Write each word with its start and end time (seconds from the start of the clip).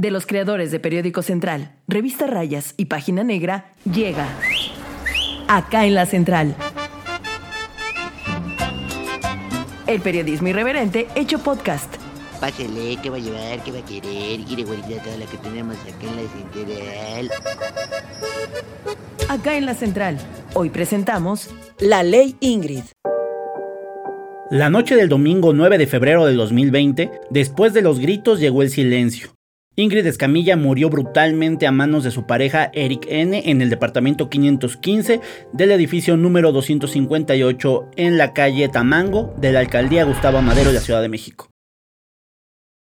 de 0.00 0.10
los 0.12 0.26
creadores 0.26 0.70
de 0.70 0.78
Periódico 0.78 1.22
Central, 1.22 1.72
Revista 1.88 2.26
Rayas 2.28 2.74
y 2.76 2.84
Página 2.86 3.24
Negra, 3.24 3.72
llega 3.84 4.28
acá 5.48 5.86
en 5.86 5.94
la 5.94 6.06
Central. 6.06 6.54
El 9.86 10.00
periodismo 10.00 10.48
irreverente 10.48 11.08
hecho 11.16 11.38
podcast. 11.40 11.92
Pásele, 12.40 12.96
¿qué 13.02 13.10
va 13.10 13.16
a 13.16 13.20
llevar? 13.20 13.64
¿Qué 13.64 13.72
va 13.72 13.78
a 13.78 13.84
querer? 13.84 14.40
Quiere 14.46 14.62
guardar 14.62 15.02
toda 15.02 15.16
la 15.16 15.26
que 15.26 15.38
tenemos 15.38 15.76
acá 15.76 16.06
en 16.06 16.16
la 16.16 16.22
central. 16.30 17.30
Acá 19.28 19.56
en 19.56 19.66
la 19.66 19.74
Central. 19.74 20.18
Hoy 20.54 20.70
presentamos 20.70 21.50
La 21.80 22.04
Ley 22.04 22.36
Ingrid. 22.38 22.84
La 24.50 24.70
noche 24.70 24.94
del 24.94 25.08
domingo 25.08 25.52
9 25.52 25.76
de 25.76 25.86
febrero 25.86 26.24
del 26.24 26.36
2020, 26.36 27.10
después 27.30 27.74
de 27.74 27.82
los 27.82 27.98
gritos 27.98 28.38
llegó 28.38 28.62
el 28.62 28.70
silencio. 28.70 29.37
Ingrid 29.78 30.04
Escamilla 30.08 30.56
murió 30.56 30.90
brutalmente 30.90 31.68
a 31.68 31.70
manos 31.70 32.02
de 32.02 32.10
su 32.10 32.26
pareja 32.26 32.68
Eric 32.74 33.06
N. 33.08 33.48
en 33.48 33.62
el 33.62 33.70
departamento 33.70 34.28
515 34.28 35.20
del 35.52 35.70
edificio 35.70 36.16
número 36.16 36.50
258 36.50 37.90
en 37.94 38.18
la 38.18 38.32
calle 38.32 38.68
Tamango 38.68 39.32
de 39.36 39.52
la 39.52 39.60
alcaldía 39.60 40.02
Gustavo 40.02 40.42
Madero 40.42 40.70
de 40.70 40.74
la 40.74 40.80
Ciudad 40.80 41.00
de 41.00 41.08
México. 41.08 41.52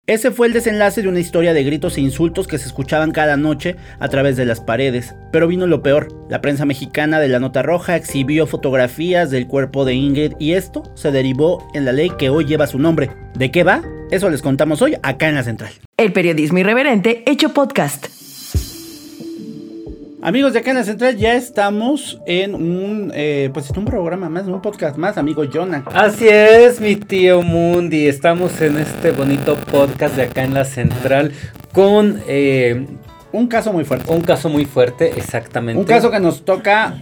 Ese 0.08 0.32
fue 0.32 0.48
el 0.48 0.54
desenlace 0.54 1.04
de 1.04 1.08
una 1.08 1.20
historia 1.20 1.54
de 1.54 1.64
gritos 1.64 1.96
e 1.96 2.02
insultos 2.02 2.48
que 2.48 2.58
se 2.58 2.66
escuchaban 2.66 3.12
cada 3.12 3.38
noche 3.38 3.76
a 4.00 4.10
través 4.10 4.36
de 4.36 4.46
las 4.46 4.60
paredes. 4.60 5.14
Pero 5.32 5.48
vino 5.48 5.68
lo 5.68 5.84
peor. 5.84 6.08
La 6.28 6.42
prensa 6.42 6.66
mexicana 6.66 7.20
de 7.20 7.28
la 7.28 7.40
Nota 7.40 7.62
Roja 7.62 7.96
exhibió 7.96 8.48
fotografías 8.48 9.30
del 9.30 9.48
cuerpo 9.48 9.86
de 9.86 9.94
Ingrid 9.94 10.34
y 10.40 10.54
esto 10.54 10.92
se 10.96 11.12
derivó 11.12 11.68
en 11.76 11.86
la 11.86 11.92
ley 11.92 12.10
que 12.18 12.30
hoy 12.30 12.46
lleva 12.46 12.66
su 12.66 12.80
nombre. 12.80 13.12
¿De 13.36 13.52
qué 13.52 13.64
va? 13.64 13.84
Eso 14.10 14.30
les 14.32 14.42
contamos 14.42 14.82
hoy 14.82 14.96
acá 15.04 15.30
en 15.30 15.36
la 15.36 15.44
central. 15.44 15.72
El 15.98 16.12
periodismo 16.14 16.58
irreverente 16.58 17.24
hecho 17.28 17.54
podcast. 17.54 18.21
Amigos 20.24 20.54
de 20.54 20.60
acá 20.60 20.70
en 20.70 20.78
la 20.78 20.84
central, 20.84 21.18
ya 21.18 21.34
estamos 21.34 22.22
en 22.28 22.54
un, 22.54 23.12
eh, 23.16 23.50
pues 23.52 23.72
un 23.72 23.86
programa 23.86 24.30
más, 24.30 24.46
un 24.46 24.62
podcast 24.62 24.96
más, 24.96 25.18
amigo 25.18 25.44
Jonah. 25.52 25.84
Así 25.96 26.28
es, 26.28 26.80
mi 26.80 26.96
tío 26.96 27.42
Mundi. 27.42 28.08
Estamos 28.08 28.62
en 28.62 28.78
este 28.78 29.10
bonito 29.10 29.56
podcast 29.56 30.16
de 30.16 30.24
acá 30.24 30.44
en 30.44 30.54
la 30.54 30.64
central 30.64 31.32
con 31.74 32.22
eh, 32.28 32.86
un 33.32 33.48
caso 33.48 33.74
muy 33.74 33.84
fuerte. 33.84 34.14
Un 34.14 34.22
caso 34.22 34.48
muy 34.48 34.66
fuerte, 34.66 35.10
exactamente. 35.18 35.80
Un 35.80 35.88
caso 35.88 36.12
que 36.12 36.20
nos 36.20 36.46
toca, 36.46 37.02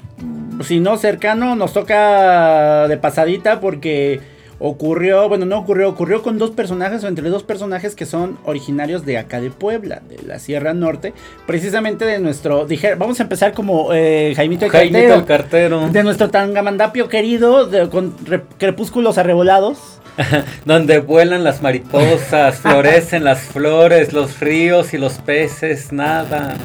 si 0.63 0.79
no 0.79 0.95
cercano, 0.95 1.57
nos 1.57 1.73
toca 1.73 2.87
de 2.87 2.95
pasadita 2.95 3.59
porque 3.59 4.21
ocurrió, 4.59 5.27
bueno, 5.29 5.45
no 5.45 5.57
ocurrió, 5.57 5.89
ocurrió 5.89 6.21
con 6.21 6.37
dos 6.37 6.51
personajes 6.51 7.03
o 7.03 7.07
entre 7.07 7.29
dos 7.29 7.43
personajes 7.43 7.95
que 7.95 8.05
son 8.05 8.37
originarios 8.43 9.05
de 9.05 9.17
acá 9.17 9.39
de 9.39 9.49
Puebla, 9.49 10.01
de 10.07 10.21
la 10.27 10.39
Sierra 10.39 10.73
Norte, 10.73 11.13
precisamente 11.47 12.05
de 12.05 12.19
nuestro, 12.19 12.65
dije, 12.65 12.95
vamos 12.95 13.19
a 13.19 13.23
empezar 13.23 13.53
como 13.53 13.93
eh, 13.93 14.33
Jaimito 14.35 14.65
el 14.65 14.71
Jaimito 14.71 14.97
Cartero, 14.97 15.15
el 15.15 15.25
Cartero, 15.25 15.89
de 15.89 16.03
nuestro 16.03 16.29
tangamandapio 16.29 17.07
querido, 17.07 17.65
de, 17.65 17.89
con 17.89 18.11
crepúsculos 18.57 19.17
arrebolados. 19.17 19.95
Donde 20.65 20.99
vuelan 20.99 21.45
las 21.45 21.61
mariposas, 21.61 22.55
florecen 22.61 23.23
las 23.23 23.39
flores, 23.39 24.11
los 24.11 24.39
ríos 24.41 24.93
y 24.93 24.97
los 24.97 25.13
peces, 25.13 25.93
nada. 25.93 26.57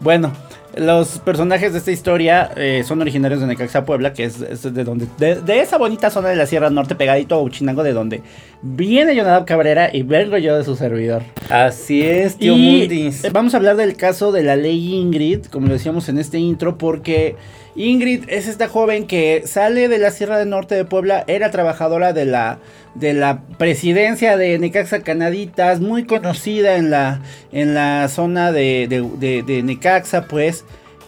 Bueno, 0.00 0.32
los 0.76 1.18
personajes 1.18 1.72
de 1.72 1.78
esta 1.78 1.90
historia 1.90 2.50
eh, 2.56 2.82
son 2.86 3.00
originarios 3.00 3.40
de 3.40 3.46
Necaxa, 3.46 3.84
Puebla, 3.84 4.12
que 4.12 4.24
es, 4.24 4.38
de 4.38 4.84
donde 4.84 5.06
de, 5.18 5.60
esa 5.60 5.76
bonita 5.78 6.10
zona 6.10 6.28
de 6.30 6.36
la 6.36 6.46
Sierra 6.46 6.70
Norte, 6.70 6.94
pegadito 6.94 7.34
a 7.34 7.42
Uchinango, 7.42 7.82
de 7.82 7.92
donde 7.92 8.22
viene 8.62 9.14
Jonadab 9.14 9.44
Cabrera 9.44 9.90
y 9.92 10.02
vengo 10.02 10.38
yo 10.38 10.56
de 10.56 10.64
su 10.64 10.76
servidor. 10.76 11.22
Así 11.50 12.02
es, 12.02 12.36
tío 12.36 12.56
Mundis. 12.56 13.30
Vamos 13.32 13.54
a 13.54 13.58
hablar 13.58 13.76
del 13.76 13.96
caso 13.96 14.32
de 14.32 14.42
la 14.42 14.56
ley 14.56 14.94
Ingrid, 14.94 15.46
como 15.46 15.66
lo 15.66 15.74
decíamos 15.74 16.08
en 16.08 16.18
este 16.18 16.38
intro, 16.38 16.78
porque 16.78 17.36
Ingrid 17.74 18.24
es 18.28 18.48
esta 18.48 18.68
joven 18.68 19.06
que 19.06 19.42
sale 19.46 19.88
de 19.88 19.98
la 19.98 20.10
Sierra 20.10 20.44
Norte 20.44 20.74
de 20.74 20.84
Puebla, 20.84 21.24
era 21.26 21.50
trabajadora 21.50 22.12
de 22.12 22.24
la 22.24 22.58
de 22.94 23.14
la 23.14 23.40
presidencia 23.58 24.36
de 24.36 24.58
Necaxa 24.58 25.02
Canaditas, 25.02 25.80
muy 25.80 26.04
conocida 26.04 26.76
en 26.76 26.90
la, 26.90 27.22
en 27.50 27.74
la 27.74 28.08
zona 28.08 28.52
de, 28.52 28.86
de, 28.86 29.62
Necaxa, 29.62 30.26
pues. 30.26 30.61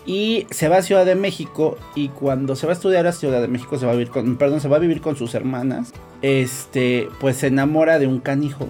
Y 0.06 0.46
se 0.50 0.68
va 0.68 0.78
a 0.78 0.82
Ciudad 0.82 1.06
de 1.06 1.14
México. 1.14 1.78
Y 1.94 2.08
cuando 2.08 2.56
se 2.56 2.66
va 2.66 2.72
a 2.72 2.76
estudiar 2.76 3.06
a 3.06 3.12
Ciudad 3.12 3.40
de 3.40 3.48
México, 3.48 3.78
se 3.78 3.86
va 3.86 3.92
a 3.92 3.94
vivir 3.94 4.10
con. 4.10 4.36
Perdón, 4.36 4.60
se 4.60 4.68
va 4.68 4.76
a 4.76 4.80
vivir 4.80 5.00
con 5.00 5.16
sus 5.16 5.34
hermanas. 5.34 5.92
Este. 6.22 7.08
Pues 7.20 7.36
se 7.36 7.46
enamora 7.46 7.98
de 7.98 8.06
un 8.06 8.20
canijo. 8.20 8.68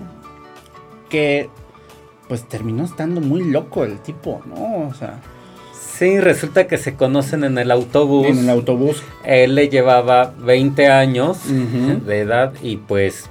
Que. 1.09 1.49
Pues 2.29 2.49
terminó 2.49 2.85
estando 2.85 3.21
muy 3.21 3.45
loco 3.45 3.85
el 3.85 3.99
tipo, 3.99 4.43
¿no? 4.47 4.89
O 4.89 4.95
sea. 4.95 5.21
Sí, 5.73 6.19
resulta 6.19 6.67
que 6.67 6.77
se 6.77 6.95
conocen 6.95 7.45
en 7.45 7.57
el 7.57 7.71
autobús. 7.71 8.27
En 8.27 8.39
el 8.39 8.51
autobús. 8.51 9.03
Él 9.25 9.55
le 9.55 9.69
llevaba 9.69 10.35
20 10.41 10.89
años 10.89 11.39
de 11.49 12.21
edad 12.21 12.53
y 12.63 12.79
pues 12.79 13.31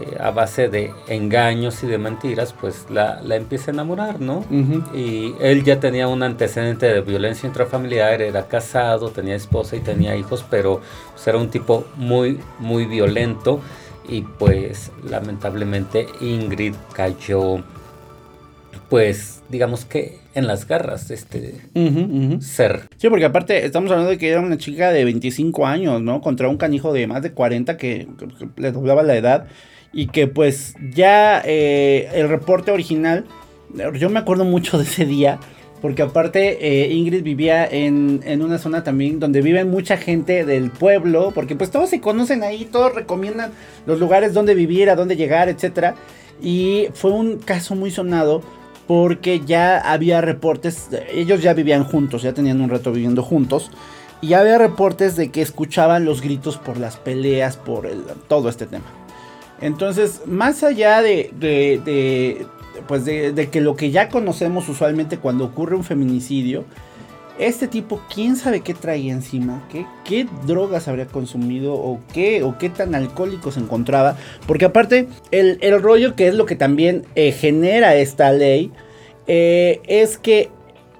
eh, 0.00 0.16
a 0.20 0.30
base 0.30 0.68
de 0.68 0.92
engaños 1.08 1.82
y 1.82 1.86
de 1.86 1.98
mentiras, 1.98 2.54
pues 2.58 2.86
la, 2.90 3.20
empieza 3.30 3.70
a 3.70 3.74
enamorar, 3.74 4.20
¿no? 4.20 4.44
Y 4.94 5.34
él 5.40 5.64
ya 5.64 5.80
tenía 5.80 6.08
un 6.08 6.22
antecedente 6.22 6.86
de 6.86 7.00
violencia 7.00 7.46
intrafamiliar, 7.46 8.22
era 8.22 8.46
casado, 8.46 9.10
tenía 9.10 9.34
esposa 9.34 9.76
y 9.76 9.80
tenía 9.80 10.16
hijos, 10.16 10.44
pero 10.48 10.80
pues, 11.12 11.26
era 11.26 11.38
un 11.38 11.50
tipo 11.50 11.84
muy, 11.96 12.40
muy 12.58 12.86
violento 12.86 13.60
y 14.08 14.22
pues 14.22 14.90
lamentablemente 15.04 16.06
Ingrid 16.20 16.74
cayó 16.94 17.62
pues 18.88 19.42
digamos 19.48 19.84
que 19.84 20.18
en 20.34 20.46
las 20.46 20.66
garras 20.66 21.08
de 21.08 21.14
este 21.14 21.60
ser. 22.40 22.88
Sí, 22.96 23.08
porque 23.08 23.24
aparte 23.24 23.64
estamos 23.64 23.90
hablando 23.90 24.10
de 24.10 24.18
que 24.18 24.30
era 24.30 24.40
una 24.40 24.56
chica 24.56 24.92
de 24.92 25.04
25 25.04 25.66
años, 25.66 26.00
¿no? 26.00 26.20
Contra 26.20 26.48
un 26.48 26.56
canijo 26.56 26.92
de 26.92 27.06
más 27.06 27.22
de 27.22 27.32
40 27.32 27.76
que, 27.76 28.08
le 28.56 28.72
doblaba 28.72 29.02
la 29.02 29.16
edad 29.16 29.46
y 29.92 30.08
que 30.08 30.26
pues 30.26 30.74
ya 30.92 31.42
eh, 31.44 32.10
el 32.14 32.28
reporte 32.28 32.70
original, 32.70 33.24
yo 33.94 34.10
me 34.10 34.18
acuerdo 34.18 34.44
mucho 34.44 34.78
de 34.78 34.84
ese 34.84 35.04
día. 35.04 35.38
Porque 35.80 36.02
aparte 36.02 36.58
eh, 36.60 36.92
Ingrid 36.92 37.22
vivía 37.22 37.64
en, 37.64 38.20
en, 38.24 38.42
una 38.42 38.58
zona 38.58 38.82
también 38.82 39.20
donde 39.20 39.42
vive 39.42 39.64
mucha 39.64 39.96
gente 39.96 40.44
del 40.44 40.72
pueblo. 40.72 41.30
Porque 41.32 41.54
pues 41.54 41.70
todos 41.70 41.88
se 41.88 42.00
conocen 42.00 42.42
ahí, 42.42 42.64
todos 42.64 42.94
recomiendan 42.94 43.52
los 43.86 44.00
lugares 44.00 44.34
donde 44.34 44.54
vivir, 44.54 44.90
a 44.90 44.96
dónde 44.96 45.14
llegar, 45.14 45.48
etc. 45.48 45.94
Y 46.42 46.88
fue 46.94 47.12
un 47.12 47.38
caso 47.38 47.76
muy 47.76 47.92
sonado 47.92 48.42
porque 48.88 49.42
ya 49.44 49.78
había 49.78 50.22
reportes, 50.22 50.88
ellos 51.12 51.42
ya 51.42 51.52
vivían 51.52 51.84
juntos, 51.84 52.22
ya 52.22 52.32
tenían 52.32 52.62
un 52.62 52.70
rato 52.70 52.90
viviendo 52.90 53.22
juntos, 53.22 53.70
y 54.22 54.32
había 54.32 54.56
reportes 54.56 55.14
de 55.14 55.30
que 55.30 55.42
escuchaban 55.42 56.06
los 56.06 56.22
gritos 56.22 56.56
por 56.56 56.78
las 56.78 56.96
peleas, 56.96 57.58
por 57.58 57.86
todo 58.28 58.48
este 58.48 58.66
tema. 58.66 58.86
Entonces, 59.60 60.22
más 60.26 60.62
allá 60.62 61.02
de, 61.02 61.30
de, 61.38 62.46
pues 62.86 63.04
de, 63.04 63.48
que 63.50 63.60
lo 63.60 63.76
que 63.76 63.90
ya 63.90 64.08
conocemos 64.08 64.68
usualmente 64.68 65.18
cuando 65.18 65.44
ocurre 65.44 65.76
un 65.76 65.84
feminicidio, 65.84 66.64
este 67.38 67.68
tipo, 67.68 68.00
quién 68.12 68.34
sabe 68.34 68.60
qué 68.60 68.74
traía 68.74 69.12
encima, 69.12 69.62
qué, 69.70 69.86
qué 70.04 70.26
drogas 70.46 70.88
habría 70.88 71.06
consumido 71.06 71.74
o 71.74 72.00
qué, 72.12 72.42
o 72.42 72.58
qué 72.58 72.68
tan 72.68 72.94
alcohólico 72.94 73.52
se 73.52 73.60
encontraba. 73.60 74.16
Porque 74.46 74.64
aparte, 74.64 75.08
el, 75.30 75.58
rollo 75.80 76.16
que 76.16 76.28
es 76.28 76.34
lo 76.34 76.46
que 76.46 76.56
también 76.56 77.04
eh, 77.14 77.32
genera 77.32 77.94
esta 77.94 78.32
ley, 78.32 78.72
eh, 79.28 79.80
es 79.86 80.18
que 80.18 80.50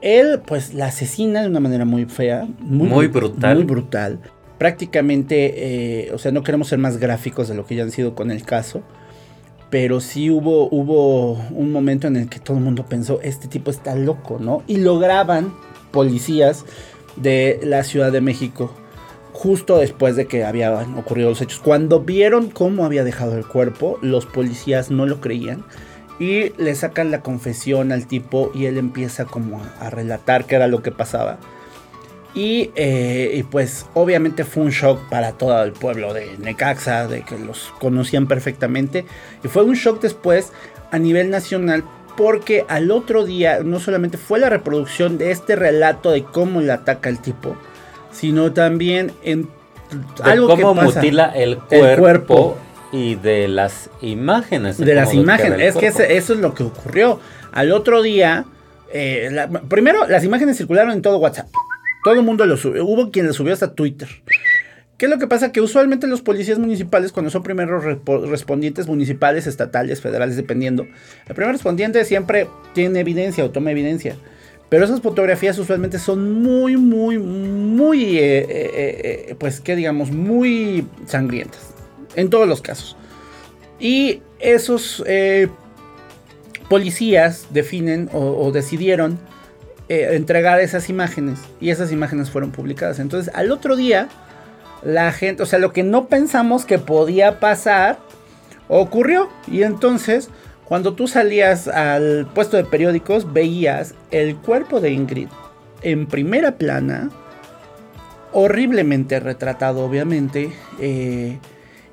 él 0.01 0.41
pues 0.47 0.75
la 0.75 0.87
asesina 0.87 1.43
de 1.43 1.49
una 1.49 1.61
manera 1.61 1.85
muy 1.85 2.05
fea, 2.05 2.47
muy, 2.61 3.09
brutal. 3.09 3.57
Muy 3.57 3.65
brutal. 3.65 4.21
Prácticamente, 4.59 6.07
eh, 6.07 6.13
o 6.13 6.19
sea, 6.19 6.33
no 6.33 6.43
queremos 6.43 6.69
ser 6.69 6.79
más 6.79 6.99
gráficos 6.99 7.49
de 7.49 7.55
lo 7.55 7.65
que 7.65 7.77
ya 7.77 7.85
han 7.85 7.91
sido 7.91 8.15
con 8.15 8.31
el 8.31 8.43
caso. 8.43 8.83
Pero 9.71 10.01
sí 10.01 10.31
hubo, 10.31 10.69
hubo 10.71 11.33
un 11.51 11.73
momento 11.73 12.07
en 12.07 12.17
el 12.17 12.29
que 12.29 12.41
todo 12.41 12.57
el 12.57 12.65
mundo 12.65 12.87
pensó, 12.87 13.21
este 13.23 13.49
tipo 13.49 13.71
está 13.71 13.95
loco, 13.95 14.39
¿no? 14.41 14.63
Y 14.66 14.78
lograban 14.78 15.53
policías 15.91 16.65
de 17.16 17.60
la 17.63 17.84
Ciudad 17.84 18.10
de 18.10 18.21
México 18.21 18.72
justo 19.39 19.78
después 19.78 20.16
de 20.16 20.27
que 20.27 20.45
habían 20.45 20.99
ocurrido 20.99 21.31
los 21.31 21.41
hechos. 21.41 21.61
Cuando 21.61 22.01
vieron 22.01 22.51
cómo 22.51 22.84
había 22.84 23.04
dejado 23.04 23.37
el 23.37 23.47
cuerpo, 23.47 23.97
los 24.03 24.27
policías 24.27 24.91
no 24.91 25.07
lo 25.07 25.21
creían 25.21 25.65
y 26.19 26.51
le 26.61 26.75
sacan 26.75 27.13
la 27.13 27.21
confesión 27.22 27.93
al 27.93 28.09
tipo 28.09 28.51
y 28.53 28.66
él 28.66 28.78
empieza 28.78 29.27
como 29.27 29.63
a, 29.81 29.91
relatar 29.91 30.45
qué 30.45 30.57
era 30.57 30.66
lo 30.66 30.83
que 30.83 30.91
pasaba. 30.91 31.39
Y, 32.39 32.71
eh, 32.77 33.33
y, 33.35 33.43
pues 33.43 33.87
obviamente 33.95 34.45
fue 34.45 34.63
un 34.63 34.71
shock 34.71 35.01
para 35.09 35.33
todo 35.33 35.61
el 35.65 35.73
pueblo 35.73 36.15
de 36.15 36.37
Necaxa, 36.39 37.09
de 37.09 37.23
que 37.23 37.37
los 37.37 37.73
conocían 37.81 38.29
perfectamente. 38.29 39.05
Y 39.43 39.49
fue 39.49 39.65
un 39.65 39.75
shock 39.75 40.01
después 40.01 40.53
a 40.93 40.99
nivel 41.01 41.31
nacional 41.31 41.83
porque 42.17 42.65
al 42.69 42.93
otro 42.93 43.25
día 43.25 43.61
no 43.65 43.81
solamente 43.81 44.19
fue 44.19 44.39
la 44.39 44.51
reproducción 44.51 45.19
de 45.19 45.33
este 45.33 45.57
relato 45.57 46.13
de 46.13 46.23
cómo 46.23 46.61
le 46.61 46.71
ataca 46.71 47.09
el 47.09 47.19
tipo, 47.19 47.57
sino 48.13 48.53
también 48.53 49.11
en 49.25 49.49
algo 50.23 50.49
cómo 50.49 50.75
que 50.75 50.83
mutila 50.83 51.33
el 51.35 51.59
cuerpo, 51.59 52.57
y 52.93 53.17
de 53.17 53.49
las 53.49 53.91
imágenes. 54.01 54.79
De, 54.79 54.95
las 54.95 55.13
imágenes, 55.13 55.75
es 55.75 55.77
que 55.77 55.89
eso 55.89 56.33
es 56.35 56.39
lo 56.39 56.55
que 56.55 56.63
ocurrió. 56.63 57.21
Al 57.53 57.73
otro 57.73 58.03
día, 58.03 58.45
eh, 58.93 59.29
la- 59.33 59.49
primero 59.49 60.07
las 60.07 60.25
imágenes 60.25 60.57
circularon 60.57 60.93
en 60.93 61.03
todo 61.03 61.19
WhatsApp. 61.19 61.49
Todo 62.09 62.16
el 62.16 62.25
mundo 62.25 62.47
lo 62.47 62.57
subió. 62.57 62.87
Hubo 62.87 63.10
quien 63.10 63.27
lo 63.27 63.34
subió 63.34 63.53
hasta 63.53 63.75
Twitter. 63.75 64.09
¿Qué 64.97 65.05
es 65.05 65.10
lo 65.10 65.19
que 65.19 65.27
pasa? 65.27 65.53
Que 65.53 65.60
usualmente 65.60 66.07
los 66.07 66.22
policías 66.22 66.59
municipales, 66.59 67.13
cuando 67.13 67.31
son 67.31 67.43
primeros 67.43 67.84
respondientes 67.84 68.87
municipales, 68.87 69.47
estatales, 69.47 70.01
federales, 70.01 70.34
dependiendo, 70.34 70.84
el 71.27 71.34
primer 71.34 71.53
respondiente 71.53 72.03
siempre 72.07 72.49
tiene 72.72 73.01
evidencia 73.01 73.45
o 73.45 73.51
toma 73.51 73.72
evidencia. 73.72 74.16
Pero 74.71 74.87
esas 74.87 75.03
fotografías 75.03 75.59
usualmente 75.59 75.99
son 75.99 76.41
muy, 76.41 76.78
muy, 76.78 77.19
muy, 77.19 78.16
eh, 78.16 78.39
eh, 78.39 79.27
eh, 79.28 79.34
pues, 79.39 79.61
que 79.61 79.77
digamos, 79.77 80.11
muy 80.11 80.87
sangrientas. 81.04 81.75
En 82.16 82.31
todos 82.31 82.49
los 82.49 82.63
casos. 82.63 82.97
Y 83.78 84.22
esos 84.41 85.04
policías 86.71 87.49
definen 87.51 88.09
o 88.15 88.51
decidieron 88.51 89.19
eh, 89.89 90.11
entregar 90.13 90.61
esas 90.61 90.89
imágenes. 90.89 91.41
Y 91.61 91.71
esas 91.71 91.93
imágenes 91.93 92.31
fueron 92.31 92.51
publicadas. 92.51 92.99
Entonces, 92.99 93.33
al 93.35 93.51
otro 93.51 93.77
día, 93.77 94.09
la 94.83 95.13
gente, 95.13 95.43
o 95.43 95.47
sea, 95.47 95.59
lo 95.59 95.73
que 95.73 95.83
no 95.83 96.09
pensamos 96.09 96.65
que 96.65 96.79
podía 96.79 97.41
pasar, 97.41 97.99
ocurrió. 98.69 99.29
Y 99.47 99.63
entonces, 99.63 100.31
cuando 100.65 100.95
tú 100.95 101.09
salías 101.09 101.69
al 101.69 102.29
puesto 102.35 102.57
de 102.57 102.65
periódicos, 102.65 103.33
veías 103.33 103.95
el 104.11 104.37
cuerpo 104.37 104.81
de 104.81 104.91
Ingrid 104.91 105.29
en 105.83 106.07
primera 106.07 106.59
plana, 106.59 107.11
horriblemente 108.33 109.21
retratado, 109.21 109.85
obviamente. 109.85 110.53
eh, 110.81 111.39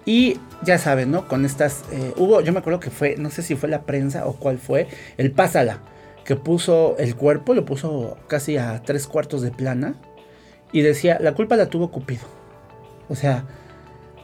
y 0.06 0.40
ya 0.62 0.78
saben, 0.78 1.12
¿no? 1.12 1.28
Con 1.28 1.46
estas. 1.46 1.84
eh, 1.92 2.14
hubo, 2.18 2.42
yo 2.42 2.54
me 2.54 2.60
acuerdo 2.60 2.80
que 2.80 2.92
fue, 2.92 3.16
no 3.18 3.32
sé 3.32 3.42
si 3.42 3.56
fue 3.56 3.70
la 3.70 3.82
prensa 3.82 4.28
o 4.28 4.34
cuál 4.34 4.60
fue, 4.60 4.88
el 5.18 5.32
Pásala, 5.32 5.80
que 6.25 6.36
puso 6.36 6.95
el 6.98 7.16
cuerpo, 7.16 7.54
lo 7.54 7.63
puso 7.66 8.18
casi 8.27 8.57
a 8.57 8.81
tres 8.83 9.07
cuartos 9.07 9.42
de 9.42 9.51
plana. 9.51 9.95
Y 10.72 10.81
decía, 10.81 11.18
la 11.22 11.33
culpa 11.33 11.56
la 11.56 11.68
tuvo 11.68 11.89
Cupido. 11.92 12.24
O 13.07 13.16
sea, 13.16 13.45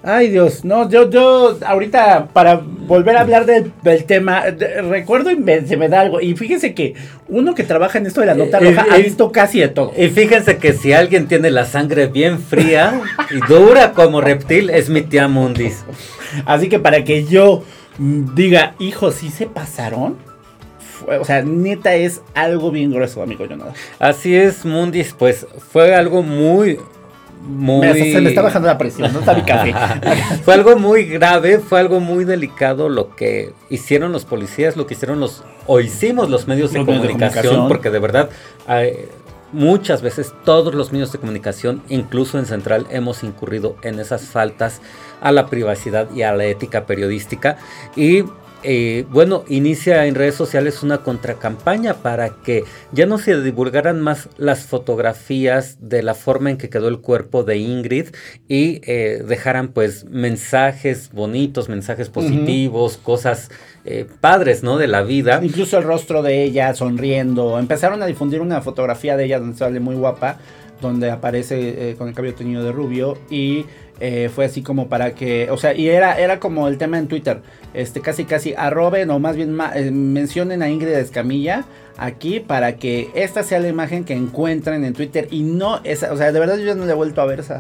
ay 0.03 0.30
Dios, 0.30 0.65
no, 0.65 0.89
yo, 0.89 1.07
yo, 1.12 1.59
ahorita 1.65 2.30
para 2.33 2.56
volver 2.56 3.15
a 3.15 3.21
hablar 3.21 3.45
del, 3.45 3.71
del 3.83 4.06
tema, 4.06 4.50
de- 4.50 4.81
recuerdo 4.81 5.30
y 5.30 5.36
me- 5.36 5.62
se 5.68 5.77
me 5.77 5.88
da 5.88 6.01
algo. 6.01 6.19
Y 6.19 6.36
fíjense 6.36 6.74
que 6.74 6.95
uno 7.30 7.53
que 7.53 7.63
trabaja 7.63 8.00
en 8.00 8.07
esto 8.07 8.19
de 8.21 8.25
la 8.27 8.33
nota 8.33 8.57
Eh, 8.57 8.71
roja 8.71 8.81
eh, 8.81 8.89
ha 8.94 8.98
eh, 8.98 9.03
visto 9.03 9.31
casi 9.31 9.59
de 9.59 9.68
todo. 9.68 9.94
Y 9.95 10.09
fíjense 10.09 10.57
que 10.57 10.74
si 10.74 10.92
alguien 10.92 11.27
tiene 11.27 11.51
la 11.51 11.65
sangre 11.65 12.07
bien 12.07 12.39
fría 12.39 13.00
y 13.30 13.38
dura 13.48 13.92
como 13.94 14.19
reptil, 14.19 14.71
es 14.71 14.89
mi 14.89 15.03
tía 15.03 15.27
Mundis. 15.27 15.86
Así 16.45 16.68
que 16.68 16.80
para 16.80 17.03
que 17.03 17.25
yo 17.25 17.63
diga, 18.00 18.74
hijo, 18.80 19.12
¿sí 19.12 19.30
se 19.30 19.45
pasaron? 19.45 20.18
O 21.07 21.25
sea, 21.25 21.42
neta 21.44 21.94
es 21.95 22.21
algo 22.33 22.71
bien 22.71 22.92
grueso, 22.92 23.21
amigo 23.21 23.45
Jonathan. 23.45 23.74
Así 24.00 24.36
es, 24.36 24.65
Mundis, 24.65 25.15
pues 25.18 25.48
fue 25.71 25.95
algo 25.95 26.24
muy, 26.24 26.80
muy... 27.42 27.88
Se 27.94 28.21
me 28.21 28.30
está 28.30 28.42
bajando 28.42 28.68
la 28.68 28.77
presión, 28.77 29.12
no 29.13 29.19
está 29.19 29.33
mi 29.33 29.44
café. 29.44 29.74
fue 30.44 30.53
algo 30.53 30.75
muy 30.77 31.06
grave, 31.06 31.59
fue 31.59 31.80
algo 31.80 32.00
muy 32.00 32.25
delicado 32.25 32.89
lo 32.89 33.15
que 33.15 33.53
hicieron 33.69 34.12
los 34.12 34.25
policías, 34.25 34.77
lo 34.77 34.88
que 34.88 34.94
hicieron 34.94 35.19
los, 35.19 35.44
o 35.68 35.80
hicimos 35.80 36.30
los 36.30 36.48
medios 36.48 36.71
de, 36.71 36.80
comunicación, 36.80 37.19
comunicación. 37.19 37.68
porque 37.68 37.89
de 37.89 38.00
verdad, 38.00 38.30
eh, 38.69 39.09
muchas 39.51 40.01
veces 40.01 40.33
todos 40.45 40.74
los 40.74 40.92
medios 40.92 41.12
de 41.12 41.19
comunicación, 41.19 41.81
incluso 41.89 42.39
en 42.39 42.45
Central, 42.45 42.88
hemos 42.89 43.24
incurrido 43.24 43.75
en 43.81 44.00
esas 44.00 44.24
faltas 44.24 44.81
a 45.21 45.31
la 45.31 45.48
privacidad 45.48 46.09
y 46.13 46.24
a 46.24 46.33
la 46.33 46.45
ética 46.45 46.86
periodística. 46.86 47.57
Y 47.95 48.24
eh, 48.63 49.06
bueno, 49.10 49.44
inicia 49.48 50.06
en 50.06 50.16
redes 50.16 50.36
sociales 50.36 50.84
una 50.84 51.00
contracampaña 51.00 51.96
para 51.96 52.30
que 52.30 52.63
ya 52.92 53.06
no 53.06 53.18
se 53.18 53.42
divulgaran 53.42 54.02
más 54.02 54.30
las 54.38 54.66
fotografías 54.66 55.78
de 55.81 56.04
la 56.04 56.13
forma 56.13 56.52
en 56.52 56.58
que 56.58 56.69
quedó 56.69 56.88
el 56.88 57.00
cuerpo 57.00 57.44
de 57.44 57.58
Ingrid 57.58 58.10
y 58.48 58.81
eh, 58.84 59.24
dejaran 59.28 59.69
pues 59.69 60.06
mensajes 60.06 61.12
bonitos, 61.12 61.69
mensajes 61.69 62.10
positivos, 62.10 62.98
cosas 62.98 63.50
eh, 63.84 64.06
padres, 64.19 64.62
¿no? 64.62 64.78
De 64.78 64.88
la 64.88 65.02
vida. 65.02 65.40
Incluso 65.42 65.78
el 65.78 65.84
rostro 65.84 66.22
de 66.22 66.44
ella 66.44 66.74
sonriendo. 66.75 67.58
Empezaron 67.58 68.04
a 68.04 68.06
difundir 68.06 68.42
una 68.42 68.62
fotografía 68.62 69.18
de 69.18 69.25
ella 69.25 69.40
donde 69.40 69.58
sale 69.58 69.80
muy 69.80 69.96
guapa, 69.96 70.38
donde 70.81 71.10
aparece 71.10 71.96
con 71.98 72.08
el 72.08 72.13
cabello 72.13 72.36
teñido 72.36 72.63
de 72.63 72.72
rubio 72.72 73.18
y 73.30 73.66
eh, 74.01 74.30
fue 74.33 74.44
así 74.45 74.62
como 74.62 74.88
para 74.89 75.13
que, 75.15 75.50
o 75.51 75.57
sea, 75.57 75.74
y 75.74 75.88
era, 75.88 76.19
era 76.19 76.39
como 76.39 76.68
el 76.68 76.77
tema 76.77 76.98
en 76.98 77.07
Twitter, 77.07 77.42
este 77.74 78.01
casi 78.01 78.25
casi 78.25 78.53
arroben 78.57 79.09
o 79.12 79.19
más 79.19 79.36
bien 79.38 79.53
ma- 79.53 79.71
eh, 79.75 79.92
mencionen 79.92 80.62
a 80.62 80.69
Ingrid 80.69 80.89
Escamilla 80.95 81.63
aquí 81.98 82.39
para 82.39 82.75
que 82.75 83.09
esta 83.15 83.44
sea 83.44 83.59
la 83.59 83.68
imagen 83.69 84.03
que 84.03 84.13
encuentren 84.13 84.83
en 84.83 84.94
Twitter 84.94 85.27
y 85.31 85.44
no 85.44 85.80
esa, 85.83 86.12
o 86.12 86.18
sea, 86.18 86.31
de 86.31 86.39
verdad 86.39 86.57
yo 86.57 86.65
ya 86.65 86.75
no 86.75 86.86
le 86.86 86.92
he 86.92 86.95
vuelto 86.95 87.21
a 87.21 87.25
ver 87.25 87.39
esa, 87.39 87.59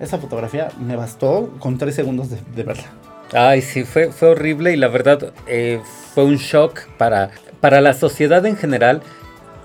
esa 0.00 0.18
fotografía, 0.18 0.68
me 0.80 0.96
bastó 0.96 1.50
con 1.58 1.78
tres 1.78 1.94
segundos 1.94 2.30
de, 2.30 2.38
de 2.56 2.62
verla. 2.62 2.84
Ay, 3.32 3.60
sí, 3.60 3.84
fue, 3.84 4.12
fue 4.12 4.28
horrible 4.30 4.72
y 4.72 4.76
la 4.76 4.88
verdad 4.88 5.32
eh, 5.46 5.80
fue 6.14 6.24
un 6.24 6.36
shock 6.36 6.86
para, 6.96 7.30
para 7.60 7.80
la 7.80 7.92
sociedad 7.92 8.44
en 8.46 8.56
general. 8.56 9.02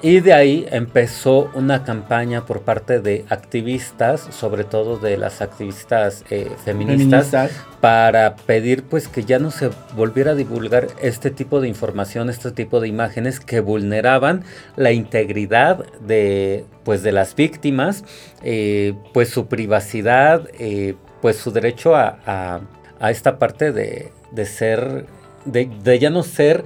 Y 0.03 0.19
de 0.19 0.33
ahí 0.33 0.65
empezó 0.71 1.51
una 1.53 1.83
campaña 1.83 2.43
por 2.47 2.61
parte 2.61 2.99
de 3.01 3.23
activistas, 3.29 4.21
sobre 4.31 4.63
todo 4.63 4.97
de 4.97 5.15
las 5.15 5.41
activistas 5.43 6.23
eh, 6.31 6.49
feministas, 6.65 7.27
Feministas. 7.27 7.51
para 7.79 8.35
pedir 8.35 8.81
pues 8.83 9.07
que 9.07 9.23
ya 9.23 9.37
no 9.37 9.51
se 9.51 9.69
volviera 9.95 10.31
a 10.31 10.35
divulgar 10.35 10.87
este 11.03 11.29
tipo 11.29 11.61
de 11.61 11.67
información, 11.67 12.31
este 12.31 12.51
tipo 12.51 12.79
de 12.79 12.87
imágenes 12.87 13.39
que 13.39 13.59
vulneraban 13.59 14.43
la 14.75 14.91
integridad 14.91 15.85
de 15.99 16.65
pues 16.83 17.03
de 17.03 17.11
las 17.11 17.35
víctimas, 17.35 18.03
eh, 18.41 18.95
pues 19.13 19.29
su 19.29 19.45
privacidad, 19.45 20.47
eh, 20.57 20.95
pues 21.21 21.37
su 21.37 21.51
derecho 21.51 21.95
a, 21.95 22.17
a- 22.25 22.61
a 22.99 23.11
esta 23.11 23.37
parte 23.37 23.71
de, 23.71 24.11
de 24.31 24.45
ser, 24.45 25.05
de, 25.45 25.69
de 25.83 25.99
ya 25.99 26.09
no 26.09 26.23
ser 26.23 26.63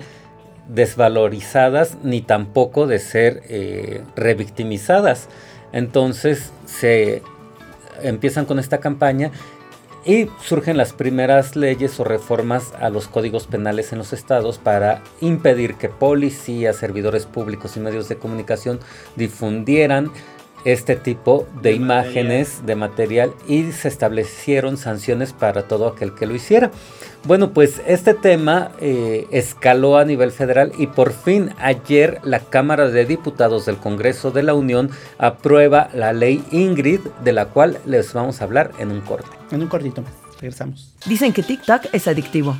desvalorizadas 0.68 1.98
ni 2.04 2.22
tampoco 2.22 2.88
de 2.88 3.00
ser 3.00 3.44
eh, 3.50 4.04
revictimizadas. 4.16 5.28
Entonces 5.72 6.52
se 6.66 7.22
empiezan 8.02 8.46
con 8.46 8.60
esta 8.60 8.80
campaña 8.80 9.32
y 10.06 10.28
surgen 10.44 10.78
las 10.78 10.94
primeras 10.94 11.56
leyes 11.56 12.00
o 12.00 12.04
reformas 12.04 12.74
a 12.80 12.90
los 12.90 13.08
códigos 13.08 13.48
penales 13.48 13.92
en 13.92 13.98
los 13.98 14.14
estados 14.14 14.60
para 14.60 15.02
impedir 15.20 15.76
que 15.76 15.90
policías, 15.90 16.76
servidores 16.76 17.26
públicos 17.26 17.76
y 17.76 17.80
medios 17.80 18.08
de 18.08 18.18
comunicación 18.18 18.80
difundieran 19.16 20.12
este 20.64 20.96
tipo 20.96 21.48
de, 21.62 21.70
De 21.70 21.76
imágenes, 21.76 22.66
de 22.66 22.76
material 22.76 23.34
y 23.48 23.72
se 23.72 23.88
establecieron 23.88 24.78
sanciones 24.78 25.32
para 25.32 25.68
todo 25.68 25.88
aquel 25.88 26.16
que 26.16 26.26
lo 26.26 26.36
hiciera. 26.36 26.72
Bueno, 27.26 27.54
pues 27.54 27.82
este 27.88 28.14
tema 28.14 28.70
eh, 28.80 29.26
escaló 29.32 29.98
a 29.98 30.06
nivel 30.06 30.32
federal 30.32 30.72
y 30.78 30.86
por 30.86 31.12
fin 31.12 31.50
ayer 31.58 32.20
la 32.24 32.40
Cámara 32.40 32.88
de 32.90 33.04
Diputados 33.06 33.66
del 33.66 33.78
Congreso 33.78 34.30
de 34.30 34.44
la 34.44 34.54
Unión 34.54 34.92
aprueba 35.18 35.90
la 35.96 36.14
ley 36.14 36.44
Ingrid, 36.52 37.00
de 37.24 37.34
la 37.34 37.48
cual 37.48 37.80
les 37.88 38.14
vamos 38.14 38.42
a 38.42 38.44
hablar 38.44 38.74
en 38.78 38.92
un 38.92 39.02
corte. 39.02 39.30
En 39.50 39.64
un 39.64 39.68
cortito, 39.68 40.04
regresamos. 40.40 40.94
Dicen 41.08 41.34
que 41.34 41.42
TikTok 41.42 41.88
es 41.94 42.08
adictivo. 42.08 42.56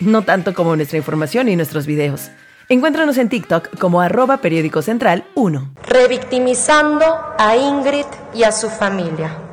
No 0.00 0.22
tanto 0.22 0.54
como 0.54 0.74
nuestra 0.76 0.96
información 0.96 1.50
y 1.50 1.56
nuestros 1.56 1.84
videos. 1.84 2.30
Encuéntranos 2.70 3.18
en 3.18 3.28
TikTok 3.28 3.78
como 3.78 4.00
arroba 4.00 4.38
periódico 4.38 4.80
central 4.80 5.24
1. 5.34 5.74
revictimizando 5.86 7.04
a 7.38 7.54
Ingrid 7.54 8.06
y 8.32 8.44
a 8.44 8.52
su 8.52 8.70
familia. 8.70 9.49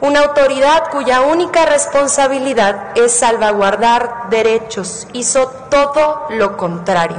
Una 0.00 0.20
autoridad 0.20 0.90
cuya 0.92 1.22
única 1.22 1.66
responsabilidad 1.66 2.96
es 2.96 3.12
salvaguardar 3.12 4.30
derechos 4.30 5.08
hizo 5.12 5.48
todo 5.70 6.26
lo 6.30 6.56
contrario, 6.56 7.18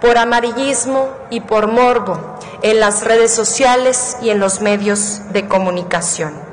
por 0.00 0.16
amarillismo 0.16 1.10
y 1.28 1.40
por 1.40 1.66
morbo 1.66 2.18
en 2.62 2.80
las 2.80 3.04
redes 3.04 3.34
sociales 3.34 4.16
y 4.22 4.30
en 4.30 4.40
los 4.40 4.62
medios 4.62 5.20
de 5.32 5.46
comunicación 5.46 6.45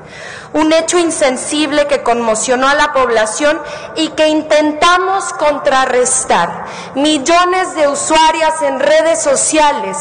un 0.54 0.72
hecho 0.72 1.00
insensible 1.00 1.88
que 1.88 2.04
conmocionó 2.04 2.68
a 2.68 2.76
la 2.76 2.94
población 2.94 3.60
y 3.96 4.10
que 4.10 4.28
intentamos 4.28 5.34
contrarrestar. 5.34 6.66
Millones 6.96 7.76
de 7.76 7.88
usuarias 7.88 8.62
en 8.62 8.80
redes 8.80 9.22
sociales, 9.22 9.98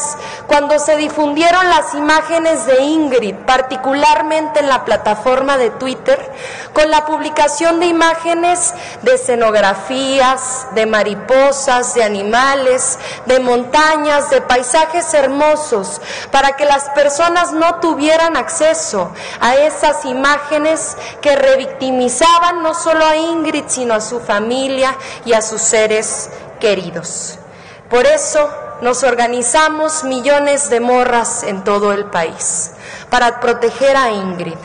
cuando 0.47 0.77
se 0.77 0.95
difundieron 0.95 1.67
las 1.69 1.93
imágenes 1.95 2.65
de 2.67 2.83
Ingrid, 2.83 3.35
particularmente 3.47 4.59
en 4.59 4.69
la 4.69 4.85
plataforma 4.85 5.57
de 5.57 5.71
Twitter, 5.71 6.31
con 6.71 6.89
la 6.91 7.05
publicación 7.05 7.79
de 7.79 7.87
imágenes 7.87 8.73
de 9.01 9.15
escenografías, 9.15 10.67
de 10.75 10.85
mariposas, 10.85 11.95
de 11.95 12.03
animales, 12.03 12.99
de 13.25 13.39
montañas, 13.39 14.29
de 14.29 14.41
paisajes 14.41 15.13
hermosos, 15.15 15.99
para 16.31 16.55
que 16.55 16.65
las 16.65 16.89
personas 16.91 17.53
no 17.53 17.79
tuvieran 17.79 18.37
acceso 18.37 19.11
a 19.39 19.55
esas 19.55 20.05
imágenes 20.05 20.42
que 21.21 21.35
revictimizaban 21.35 22.61
no 22.61 22.73
solo 22.73 23.05
a 23.05 23.15
Ingrid, 23.15 23.65
sino 23.67 23.93
a 23.93 24.01
su 24.01 24.19
familia 24.19 24.95
y 25.25 25.33
a 25.33 25.41
sus 25.41 25.61
seres 25.61 26.29
queridos. 26.59 27.39
Por 27.89 28.05
eso 28.05 28.49
nos 28.81 29.03
organizamos 29.03 30.03
millones 30.03 30.69
de 30.69 30.79
morras 30.79 31.43
en 31.43 31.63
todo 31.63 31.93
el 31.93 32.05
país 32.05 32.71
para 33.09 33.39
proteger 33.39 33.95
a 33.95 34.11
Ingrid. 34.11 34.57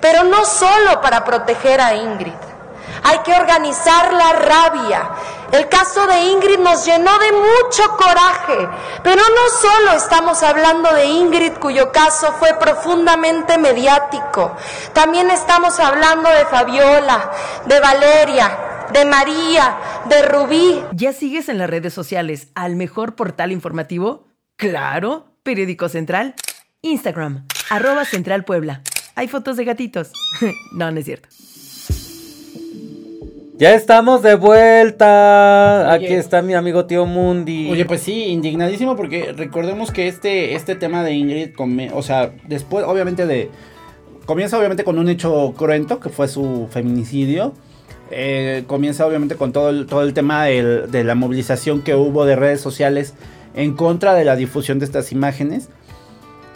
Pero 0.00 0.24
no 0.24 0.44
solo 0.44 1.00
para 1.00 1.24
proteger 1.24 1.80
a 1.80 1.94
Ingrid. 1.94 2.34
Hay 3.02 3.18
que 3.18 3.32
organizar 3.32 4.12
la 4.12 4.32
rabia. 4.32 5.10
El 5.52 5.68
caso 5.68 6.06
de 6.06 6.30
Ingrid 6.30 6.58
nos 6.60 6.84
llenó 6.86 7.10
de 7.18 7.32
mucho 7.32 7.96
coraje, 7.96 8.68
pero 9.02 9.20
no 9.20 9.60
solo 9.60 9.92
estamos 9.96 10.42
hablando 10.44 10.92
de 10.94 11.06
Ingrid 11.06 11.54
cuyo 11.54 11.90
caso 11.90 12.32
fue 12.38 12.54
profundamente 12.58 13.58
mediático, 13.58 14.56
también 14.92 15.28
estamos 15.30 15.80
hablando 15.80 16.30
de 16.30 16.44
Fabiola, 16.46 17.32
de 17.66 17.80
Valeria, 17.80 18.58
de 18.92 19.04
María, 19.04 19.76
de 20.08 20.22
Rubí. 20.22 20.82
¿Ya 20.92 21.12
sigues 21.12 21.48
en 21.48 21.58
las 21.58 21.68
redes 21.68 21.92
sociales 21.94 22.48
al 22.54 22.76
mejor 22.76 23.16
portal 23.16 23.50
informativo? 23.50 24.28
Claro, 24.56 25.26
Periódico 25.42 25.88
Central. 25.88 26.34
Instagram, 26.82 27.46
arroba 27.70 28.04
Central 28.04 28.44
Puebla. 28.44 28.82
Hay 29.16 29.28
fotos 29.28 29.56
de 29.56 29.64
gatitos. 29.64 30.12
no, 30.72 30.90
no 30.90 31.00
es 31.00 31.04
cierto. 31.04 31.28
Ya 33.60 33.74
estamos 33.74 34.22
de 34.22 34.36
vuelta. 34.36 35.92
Aquí 35.92 36.06
está 36.06 36.40
mi 36.40 36.54
amigo 36.54 36.86
tío 36.86 37.04
Mundi. 37.04 37.70
Oye, 37.70 37.84
pues 37.84 38.00
sí, 38.00 38.28
indignadísimo 38.28 38.96
porque 38.96 39.34
recordemos 39.36 39.90
que 39.90 40.08
este, 40.08 40.54
este 40.54 40.76
tema 40.76 41.04
de 41.04 41.12
Ingrid, 41.12 41.50
o 41.92 42.02
sea, 42.02 42.32
después 42.48 42.86
obviamente 42.86 43.26
de... 43.26 43.50
Comienza 44.24 44.56
obviamente 44.56 44.82
con 44.82 44.98
un 44.98 45.10
hecho 45.10 45.52
cruento 45.58 46.00
que 46.00 46.08
fue 46.08 46.26
su 46.26 46.68
feminicidio. 46.70 47.52
Eh, 48.10 48.64
comienza 48.66 49.06
obviamente 49.06 49.34
con 49.34 49.52
todo 49.52 49.68
el, 49.68 49.84
todo 49.84 50.04
el 50.04 50.14
tema 50.14 50.46
de 50.46 51.04
la 51.04 51.14
movilización 51.14 51.82
que 51.82 51.94
hubo 51.94 52.24
de 52.24 52.36
redes 52.36 52.62
sociales 52.62 53.12
en 53.54 53.74
contra 53.74 54.14
de 54.14 54.24
la 54.24 54.36
difusión 54.36 54.78
de 54.78 54.86
estas 54.86 55.12
imágenes. 55.12 55.68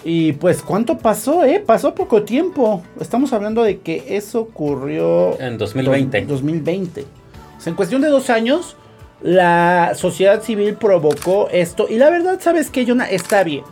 Y 0.04 0.34
pues, 0.34 0.62
¿cuánto 0.62 0.98
pasó, 0.98 1.44
eh? 1.44 1.62
Pasó 1.64 1.94
poco 1.94 2.22
tiempo. 2.24 2.82
Estamos 3.00 3.32
hablando 3.32 3.62
de 3.62 3.78
que 3.78 4.04
eso 4.08 4.40
ocurrió... 4.40 5.40
En 5.40 5.56
2020. 5.56 6.26
2020. 6.26 7.00
O 7.00 7.60
sea, 7.60 7.70
en 7.70 7.74
cuestión 7.74 8.02
de 8.02 8.08
dos 8.08 8.28
años, 8.28 8.76
la 9.22 9.92
sociedad 9.94 10.42
civil 10.42 10.74
provocó 10.74 11.48
esto. 11.50 11.86
Y 11.88 11.96
la 11.96 12.10
verdad, 12.10 12.38
¿sabes 12.40 12.68
qué, 12.68 12.86
Jonah? 12.86 13.06
Está 13.06 13.42
bien. 13.44 13.64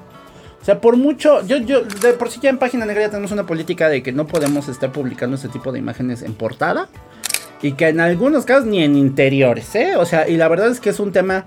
O 0.62 0.64
sea, 0.64 0.80
por 0.80 0.96
mucho, 0.96 1.46
yo, 1.46 1.58
yo, 1.58 1.82
de 1.82 2.14
por 2.14 2.30
sí 2.30 2.40
ya 2.40 2.48
en 2.48 2.58
Página 2.58 2.86
Negra 2.86 3.02
ya 3.02 3.10
tenemos 3.10 3.32
una 3.32 3.44
política 3.44 3.88
de 3.88 4.02
que 4.02 4.12
no 4.12 4.26
podemos 4.26 4.68
estar 4.68 4.90
publicando 4.90 5.36
este 5.36 5.48
tipo 5.48 5.70
de 5.70 5.80
imágenes 5.80 6.22
en 6.22 6.32
portada. 6.32 6.88
Y 7.60 7.72
que 7.72 7.88
en 7.88 8.00
algunos 8.00 8.46
casos 8.46 8.64
ni 8.64 8.82
en 8.82 8.96
interiores, 8.96 9.74
¿eh? 9.74 9.96
O 9.96 10.06
sea, 10.06 10.28
y 10.28 10.36
la 10.36 10.48
verdad 10.48 10.68
es 10.68 10.80
que 10.80 10.90
es 10.90 10.98
un 10.98 11.12
tema 11.12 11.46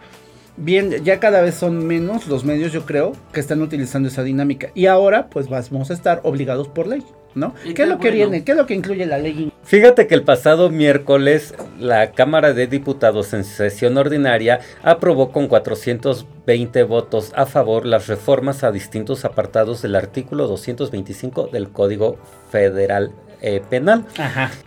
bien, 0.57 1.03
ya 1.03 1.19
cada 1.19 1.41
vez 1.41 1.55
son 1.55 1.85
menos 1.85 2.27
los 2.27 2.45
medios, 2.45 2.71
yo 2.71 2.85
creo, 2.85 3.13
que 3.31 3.39
están 3.39 3.61
utilizando 3.61 4.09
esa 4.09 4.23
dinámica. 4.23 4.69
Y 4.73 4.85
ahora, 4.87 5.27
pues 5.29 5.49
vamos 5.49 5.91
a 5.91 5.93
estar 5.93 6.21
obligados 6.23 6.67
por 6.67 6.87
ley, 6.87 7.03
¿no? 7.33 7.53
¿Qué 7.75 7.83
es 7.83 7.87
lo 7.87 7.99
que 7.99 8.11
viene? 8.11 8.43
¿Qué 8.43 8.51
es 8.51 8.57
lo 8.57 8.65
que 8.65 8.73
incluye 8.73 9.05
la 9.05 9.17
ley? 9.17 9.51
Fíjate 9.63 10.07
que 10.07 10.15
el 10.15 10.23
pasado 10.23 10.69
miércoles 10.69 11.55
la 11.79 12.11
Cámara 12.11 12.53
de 12.53 12.67
Diputados 12.67 13.33
en 13.33 13.43
sesión 13.43 13.97
ordinaria 13.97 14.59
aprobó 14.83 15.31
con 15.31 15.47
420 15.47 16.83
votos 16.83 17.31
a 17.35 17.45
favor 17.45 17.85
las 17.85 18.07
reformas 18.07 18.63
a 18.63 18.71
distintos 18.71 19.25
apartados 19.25 19.81
del 19.81 19.95
artículo 19.95 20.47
225 20.47 21.47
del 21.47 21.69
Código 21.69 22.17
Federal 22.51 23.11
eh, 23.41 23.61
penal. 23.69 24.05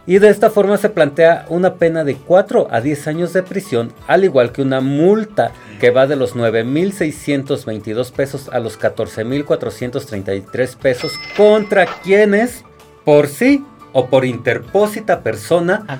Y 0.06 0.18
de 0.18 0.28
esta 0.28 0.50
forma 0.50 0.76
se 0.76 0.90
plantea 0.90 1.46
una 1.48 1.74
pena 1.74 2.04
de 2.04 2.14
4 2.16 2.68
a 2.70 2.80
10 2.80 3.08
años 3.08 3.32
de 3.32 3.42
prisión, 3.42 3.92
al 4.06 4.24
igual 4.24 4.52
que 4.52 4.62
una 4.62 4.80
multa 4.80 5.52
que 5.80 5.90
va 5.90 6.06
de 6.06 6.16
los 6.16 6.34
9.622 6.34 8.12
pesos 8.12 8.48
a 8.52 8.58
los 8.58 8.78
14.433 8.78 10.76
pesos 10.76 11.12
contra 11.36 11.86
quienes 12.02 12.64
por 13.04 13.28
sí 13.28 13.64
o 13.92 14.06
por 14.06 14.24
interpósita 14.24 15.20
persona. 15.22 15.84
Ah, 15.88 15.98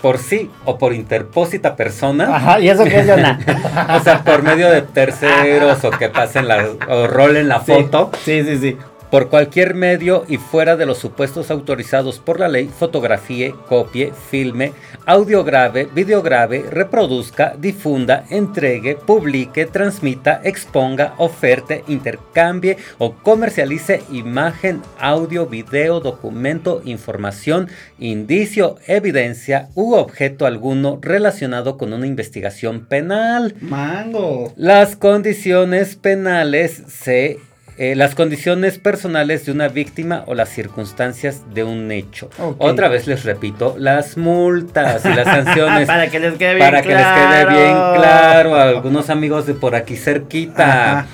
por 0.00 0.18
sí 0.18 0.50
o 0.64 0.78
por 0.78 0.92
interpósita 0.92 1.74
persona. 1.74 2.36
Ajá, 2.36 2.60
¿y 2.60 2.68
eso 2.68 2.84
qué 2.84 3.00
es, 3.00 3.08
o 3.08 4.00
sea, 4.00 4.22
por 4.24 4.42
medio 4.42 4.70
de 4.70 4.82
terceros 4.82 5.84
o 5.84 5.90
que 5.90 6.08
pasen 6.08 6.46
la, 6.46 6.68
o 6.88 7.06
rolen 7.08 7.48
la 7.48 7.60
foto. 7.60 8.12
Sí, 8.24 8.44
sí, 8.44 8.58
sí 8.58 8.78
por 9.10 9.28
cualquier 9.28 9.74
medio 9.74 10.24
y 10.28 10.36
fuera 10.36 10.76
de 10.76 10.86
los 10.86 10.98
supuestos 10.98 11.50
autorizados 11.50 12.18
por 12.18 12.40
la 12.40 12.48
ley, 12.48 12.68
fotografíe, 12.68 13.54
copie, 13.68 14.12
filme, 14.30 14.72
audiograve, 15.06 15.88
videograve, 15.94 16.64
reproduzca, 16.70 17.54
difunda, 17.58 18.24
entregue, 18.30 18.96
publique, 18.96 19.66
transmita, 19.66 20.40
exponga, 20.44 21.14
oferte, 21.18 21.84
intercambie 21.88 22.76
o 22.98 23.14
comercialice 23.14 24.02
imagen, 24.10 24.82
audio, 24.98 25.46
video, 25.46 26.00
documento, 26.00 26.82
información, 26.84 27.68
indicio, 27.98 28.76
evidencia 28.86 29.68
u 29.74 29.94
objeto 29.94 30.46
alguno 30.46 30.98
relacionado 31.00 31.78
con 31.78 31.92
una 31.92 32.06
investigación 32.06 32.86
penal. 32.86 33.54
Mango. 33.60 34.52
Las 34.56 34.96
condiciones 34.96 35.96
penales 35.96 36.82
se 36.88 37.38
eh, 37.80 37.94
las 37.94 38.16
condiciones 38.16 38.76
personales 38.78 39.46
de 39.46 39.52
una 39.52 39.68
víctima 39.68 40.24
o 40.26 40.34
las 40.34 40.48
circunstancias 40.48 41.42
de 41.54 41.62
un 41.62 41.92
hecho. 41.92 42.28
Otra 42.58 42.88
vez 42.88 43.06
les 43.06 43.24
repito, 43.24 43.76
las 43.78 44.16
multas 44.16 45.04
y 45.04 45.10
las 45.10 45.24
sanciones. 45.44 45.86
para 45.86 46.10
que 46.10 46.18
les 46.18 46.34
quede 46.34 46.56
bien 46.56 46.66
para 46.66 46.82
que 46.82 46.88
les 46.88 47.06
quede 47.06 47.46
bien 47.46 47.72
claro 47.94 48.56
a 48.56 48.64
algunos 48.64 49.10
amigos 49.10 49.46
de 49.46 49.54
por 49.54 49.76
aquí 49.76 49.94
cerquita. 49.94 51.06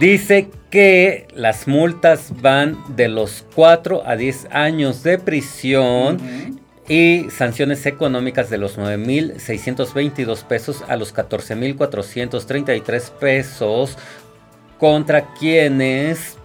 Dice 0.00 0.48
que 0.68 1.28
las 1.32 1.68
multas 1.68 2.32
van 2.40 2.76
de 2.96 3.06
los 3.06 3.46
4 3.54 4.02
a 4.04 4.16
10 4.16 4.48
años 4.50 5.04
de 5.04 5.18
prisión. 5.18 6.60
y 6.88 7.28
sanciones 7.30 7.86
económicas 7.86 8.50
de 8.50 8.58
los 8.58 8.76
9.622 8.76 10.42
pesos 10.42 10.82
a 10.88 10.96
los 10.96 11.14
14.433 11.14 13.10
pesos 13.12 13.96
contra 14.82 15.26
quienes 15.34 16.36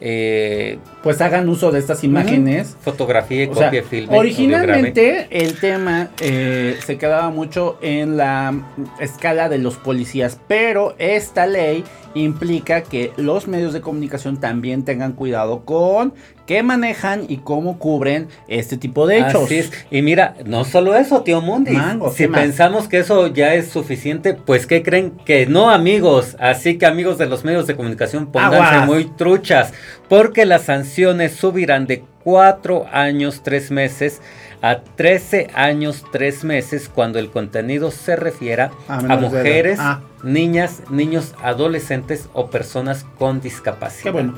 eh, 0.00 0.78
pues 1.02 1.20
hagan 1.20 1.48
uso 1.48 1.72
de 1.72 1.80
estas 1.80 2.04
imágenes. 2.04 2.76
Fotografía, 2.80 3.48
copia, 3.48 3.82
filme. 3.82 4.16
Originalmente 4.16 5.26
el 5.32 5.58
tema 5.58 6.10
eh, 6.20 6.78
se 6.86 6.96
quedaba 6.96 7.30
mucho 7.30 7.78
en 7.82 8.16
la 8.16 8.54
escala 9.00 9.48
de 9.48 9.58
los 9.58 9.78
policías, 9.78 10.38
pero 10.46 10.94
esta 10.98 11.48
ley 11.48 11.82
implica 12.14 12.84
que 12.84 13.10
los 13.16 13.48
medios 13.48 13.72
de 13.72 13.80
comunicación 13.80 14.38
también 14.38 14.84
tengan 14.84 15.14
cuidado 15.14 15.64
con 15.64 16.14
qué 16.52 16.62
manejan 16.62 17.24
y 17.28 17.38
cómo 17.38 17.78
cubren 17.78 18.28
este 18.46 18.76
tipo 18.76 19.06
de 19.06 19.20
hechos. 19.20 19.44
Así 19.44 19.56
es. 19.56 19.72
Y 19.90 20.02
mira, 20.02 20.34
no 20.44 20.66
solo 20.66 20.94
eso, 20.94 21.22
tío 21.22 21.40
Mundi. 21.40 21.78
si 22.14 22.28
pensamos 22.28 22.88
que 22.88 22.98
eso 22.98 23.28
ya 23.28 23.54
es 23.54 23.70
suficiente, 23.70 24.34
pues 24.34 24.66
¿qué 24.66 24.82
creen? 24.82 25.12
Que 25.24 25.46
no, 25.46 25.70
amigos. 25.70 26.36
Así 26.38 26.76
que 26.76 26.84
amigos 26.84 27.16
de 27.16 27.24
los 27.24 27.42
medios 27.42 27.66
de 27.66 27.74
comunicación, 27.74 28.26
pónganse 28.26 28.84
muy 28.84 29.06
truchas, 29.06 29.72
porque 30.10 30.44
las 30.44 30.64
sanciones 30.64 31.32
subirán 31.32 31.86
de 31.86 32.04
4 32.22 32.84
años 32.92 33.40
3 33.42 33.70
meses 33.70 34.20
a 34.60 34.80
13 34.80 35.48
años 35.54 36.04
3 36.12 36.44
meses 36.44 36.90
cuando 36.94 37.18
el 37.18 37.30
contenido 37.30 37.90
se 37.90 38.14
refiera 38.14 38.72
a, 38.88 39.16
mujeres, 39.16 39.78
ah. 39.80 40.02
niñas, 40.22 40.82
niños, 40.90 41.34
adolescentes 41.42 42.28
o 42.34 42.50
personas 42.50 43.06
con 43.18 43.40
discapacidad. 43.40 44.04
Qué 44.04 44.10
bueno, 44.10 44.34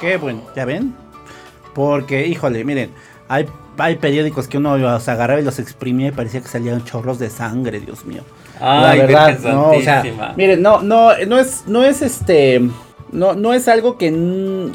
qué 0.00 0.16
bueno, 0.16 0.42
¿ya 0.56 0.64
ven? 0.64 1.05
Porque, 1.76 2.26
híjole, 2.26 2.64
miren, 2.64 2.88
hay, 3.28 3.44
hay 3.76 3.96
periódicos 3.96 4.48
que 4.48 4.56
uno 4.56 4.78
los 4.78 5.08
agarraba 5.10 5.42
y 5.42 5.44
los 5.44 5.58
exprimía 5.58 6.08
y 6.08 6.10
parecía 6.10 6.40
que 6.40 6.48
salían 6.48 6.82
chorros 6.86 7.18
de 7.18 7.28
sangre, 7.28 7.80
Dios 7.80 8.06
mío. 8.06 8.22
Ay, 8.58 8.98
la 8.98 9.04
verdad, 9.04 9.38
no, 9.40 9.72
o 9.72 9.80
sea, 9.82 10.02
miren, 10.38 10.62
no, 10.62 10.80
no, 10.80 11.10
no 11.26 11.38
es, 11.38 11.64
no 11.66 11.84
es 11.84 12.00
este, 12.00 12.62
no, 13.12 13.34
no 13.34 13.52
es 13.52 13.68
algo 13.68 13.98
que, 13.98 14.08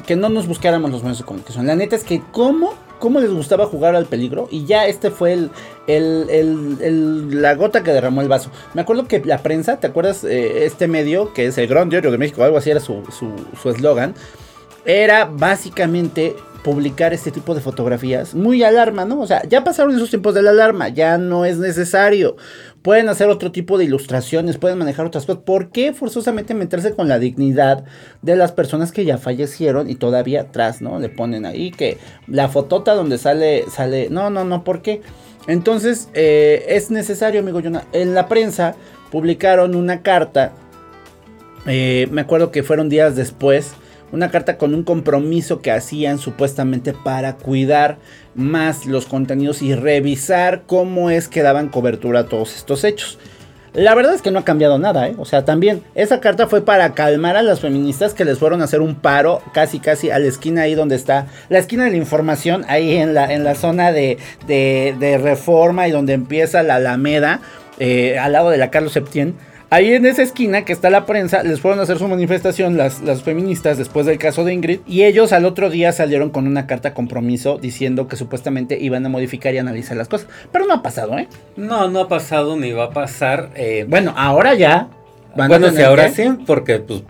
que 0.06 0.16
no 0.16 0.30
nos 0.30 0.46
buscáramos 0.46 0.92
los 0.92 1.02
medios 1.02 1.18
de 1.18 1.26
comunicación. 1.26 1.66
La 1.66 1.76
neta 1.76 1.96
es 1.96 2.04
que 2.04 2.22
cómo 2.32 2.76
cómo 3.00 3.20
les 3.20 3.34
gustaba 3.34 3.66
jugar 3.66 3.96
al 3.96 4.06
peligro 4.06 4.48
y 4.52 4.66
ya 4.66 4.86
este 4.86 5.10
fue 5.10 5.34
el, 5.34 5.50
el, 5.88 7.42
la 7.42 7.56
gota 7.56 7.82
que 7.84 7.92
derramó 7.92 8.22
el 8.22 8.28
vaso. 8.28 8.52
Me 8.76 8.82
acuerdo 8.82 9.08
que 9.08 9.26
la 9.26 9.40
prensa, 9.40 9.80
¿te 9.80 9.88
acuerdas? 9.88 10.24
Eh, 10.24 10.66
este 10.66 10.88
medio, 10.88 11.34
que 11.34 11.48
es 11.48 11.58
el 11.58 11.66
Gran 11.66 11.90
Diario 11.90 12.12
de 12.12 12.20
México, 12.20 12.44
algo 12.44 12.60
así 12.60 12.70
era 12.70 12.80
su 12.80 13.02
eslogan, 13.66 14.14
su, 14.14 14.20
era 14.86 15.26
básicamente 15.26 16.36
publicar 16.64 17.12
este 17.12 17.32
tipo 17.32 17.56
de 17.56 17.62
fotografías. 17.62 18.36
Muy 18.36 18.62
alarma, 18.64 19.04
¿no? 19.04 19.20
O 19.20 19.26
sea, 19.26 19.42
ya 19.48 19.64
pasaron 19.64 19.96
esos 19.96 20.12
tiempos 20.12 20.36
de 20.36 20.44
la 20.44 20.52
alarma, 20.52 20.90
ya 20.90 21.18
no 21.18 21.44
es 21.44 21.58
necesario. 21.58 22.36
Pueden 22.84 23.10
hacer 23.10 23.30
otro 23.30 23.52
tipo 23.52 23.78
de 23.80 23.86
ilustraciones, 23.86 24.58
pueden 24.58 24.78
manejar 24.78 25.06
otras 25.08 25.26
cosas. 25.26 25.42
¿Por 25.44 25.72
qué 25.72 25.94
forzosamente 25.94 26.54
meterse 26.54 26.94
con 26.94 27.08
la 27.08 27.18
dignidad 27.18 27.84
de 28.22 28.36
las 28.36 28.52
personas 28.52 28.92
que 28.92 29.06
ya 29.06 29.18
fallecieron 29.18 29.90
y 29.90 29.96
todavía 29.96 30.42
atrás, 30.42 30.82
¿no? 30.82 31.00
Le 31.00 31.10
ponen 31.10 31.46
ahí 31.46 31.72
que 31.72 31.98
la 32.28 32.48
fotota 32.48 32.94
donde 32.94 33.18
sale, 33.18 33.66
sale, 33.70 34.10
no, 34.12 34.30
no, 34.30 34.46
no, 34.46 34.64
¿por 34.64 34.84
qué? 34.84 35.02
Entonces, 35.48 36.10
eh, 36.14 36.66
es 36.68 36.92
necesario, 36.92 37.40
amigo 37.42 37.62
Jonah. 37.64 37.86
En 37.92 38.14
la 38.14 38.28
prensa 38.28 38.76
publicaron 39.12 39.76
una 39.76 40.02
carta 40.04 40.54
Eh, 41.68 42.08
me 42.12 42.22
acuerdo 42.22 42.52
que 42.52 42.64
fueron 42.64 42.90
días 42.90 43.16
después. 43.16 43.74
Una 44.12 44.30
carta 44.30 44.58
con 44.58 44.76
un 44.76 44.84
compromiso 44.84 45.62
que 45.62 45.72
hacían 45.72 46.20
supuestamente 46.20 46.94
para 46.94 47.38
cuidar 47.38 47.98
más 48.36 48.86
los 48.86 49.06
contenidos 49.06 49.62
y 49.62 49.74
revisar 49.74 50.64
cómo 50.66 51.10
es 51.10 51.28
que 51.28 51.42
daban 51.44 51.70
cobertura 51.70 52.22
a 52.22 52.26
todos 52.26 52.56
estos 52.56 52.84
hechos. 52.84 53.18
La 53.74 53.96
verdad 53.96 54.14
es 54.14 54.22
que 54.22 54.32
no 54.32 54.40
ha 54.40 54.44
cambiado 54.44 54.78
nada, 54.80 55.08
¿eh? 55.08 55.16
O 55.18 55.24
sea, 55.24 55.46
también 55.46 55.82
esa 55.96 56.20
carta 56.20 56.48
fue 56.48 56.66
para 56.66 56.94
calmar 56.94 57.38
a 57.38 57.42
las 57.42 57.62
feministas 57.62 58.14
que 58.14 58.26
les 58.26 58.38
fueron 58.38 58.60
a 58.60 58.66
hacer 58.66 58.82
un 58.82 58.96
paro 58.96 59.42
casi 59.54 59.80
casi 59.80 60.10
a 60.10 60.20
la 60.20 60.28
esquina 60.28 60.64
ahí 60.64 60.76
donde 60.76 60.96
está, 60.96 61.28
la 61.48 61.60
esquina 61.60 61.86
de 61.86 61.92
la 61.92 61.98
información, 61.98 62.66
ahí 62.68 62.98
en 62.98 63.14
la, 63.14 63.32
en 63.32 63.46
la 63.46 63.56
zona 63.56 63.94
de, 63.94 64.18
de, 64.46 65.18
reforma 65.24 65.88
y 65.88 65.92
donde 65.92 66.12
empieza 66.12 66.64
la 66.64 66.76
Alameda, 66.76 67.40
eh, 67.80 68.20
al 68.20 68.34
lado 68.34 68.50
de 68.50 68.58
la 68.58 68.72
Carlos 68.72 68.92
Septién 68.92 69.36
Ahí 69.74 69.94
en 69.94 70.06
esa 70.06 70.22
esquina 70.22 70.66
que 70.66 70.74
está 70.74 70.90
la 70.90 71.06
prensa, 71.06 71.44
les 71.44 71.62
fueron 71.62 71.80
a 71.80 71.84
hacer 71.84 71.98
su 71.98 72.06
manifestación 72.06 72.76
las, 72.76 73.02
las 73.04 73.24
feministas 73.24 73.78
después 73.78 74.06
del 74.06 74.18
caso 74.18 74.44
de 74.44 74.54
Ingrid. 74.54 74.82
Y 74.86 75.04
ellos 75.04 75.32
al 75.32 75.46
otro 75.46 75.70
día 75.70 75.94
salieron 75.94 76.30
con 76.30 76.46
una 76.46 76.68
carta 76.68 76.94
compromiso 76.94 77.58
diciendo 77.58 78.10
que 78.10 78.18
supuestamente 78.18 78.78
iban 78.78 79.06
a 79.06 79.10
modificar 79.10 79.54
y 79.54 79.60
analizar 79.60 79.96
las 79.96 80.10
cosas. 80.10 80.28
Pero 80.52 80.66
no 80.66 80.74
ha 80.74 80.84
pasado, 80.84 81.18
¿eh? 81.18 81.30
No, 81.56 81.90
no 81.90 82.02
ha 82.02 82.08
pasado 82.10 82.58
ni 82.58 82.74
va 82.74 82.84
a 82.84 82.90
pasar. 82.90 83.52
Eh, 83.56 83.86
bueno, 83.88 84.14
ahora 84.18 84.56
ya. 84.56 84.90
bueno, 85.38 85.72
sí, 85.72 85.82
ahora 85.82 86.10
sí, 86.10 86.26
porque 86.46 86.80
pues, 86.80 87.04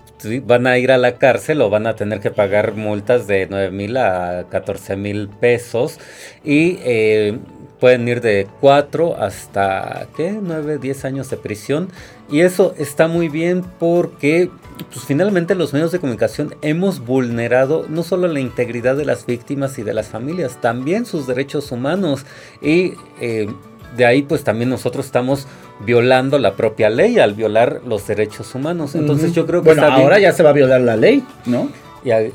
van 0.45 0.67
a 0.67 0.77
ir 0.77 0.91
a 0.91 0.99
la 0.99 1.15
cárcel 1.15 1.61
o 1.61 1.71
van 1.71 1.87
a 1.87 1.95
tener 1.95 2.19
que 2.19 2.29
pagar 2.29 2.75
multas 2.75 3.25
de 3.25 3.47
9 3.49 3.71
mil 3.71 3.97
a 3.97 4.45
14 4.51 4.97
mil 4.97 5.29
pesos. 5.29 5.97
Y 6.43 6.77
eh, 6.83 7.39
pueden 7.81 8.07
ir 8.07 8.21
de 8.21 8.47
4 8.61 9.17
hasta, 9.19 10.05
¿qué? 10.15 10.37
9, 10.39 10.77
10 10.77 11.05
años 11.05 11.29
de 11.31 11.37
prisión. 11.37 11.89
Y 12.31 12.41
eso 12.41 12.73
está 12.77 13.07
muy 13.07 13.27
bien 13.27 13.63
porque 13.77 14.49
pues, 14.91 15.05
finalmente 15.05 15.53
los 15.53 15.73
medios 15.73 15.91
de 15.91 15.99
comunicación 15.99 16.55
hemos 16.61 17.05
vulnerado 17.05 17.85
no 17.89 18.03
solo 18.03 18.27
la 18.27 18.39
integridad 18.39 18.95
de 18.95 19.05
las 19.05 19.25
víctimas 19.25 19.77
y 19.77 19.83
de 19.83 19.93
las 19.93 20.07
familias, 20.07 20.59
también 20.61 21.05
sus 21.05 21.27
derechos 21.27 21.71
humanos. 21.71 22.25
Y 22.61 22.93
eh, 23.19 23.49
de 23.97 24.05
ahí 24.05 24.21
pues 24.21 24.43
también 24.43 24.69
nosotros 24.69 25.05
estamos 25.05 25.47
violando 25.85 26.39
la 26.39 26.55
propia 26.55 26.89
ley 26.89 27.19
al 27.19 27.33
violar 27.33 27.81
los 27.85 28.07
derechos 28.07 28.55
humanos. 28.55 28.95
Entonces 28.95 29.33
yo 29.33 29.45
creo 29.45 29.61
que... 29.61 29.73
Bueno, 29.73 29.85
ahora 29.85 30.17
ya 30.17 30.31
se 30.31 30.41
va 30.41 30.51
a 30.51 30.53
violar 30.53 30.81
la 30.81 30.95
ley, 30.95 31.25
¿no? 31.45 31.69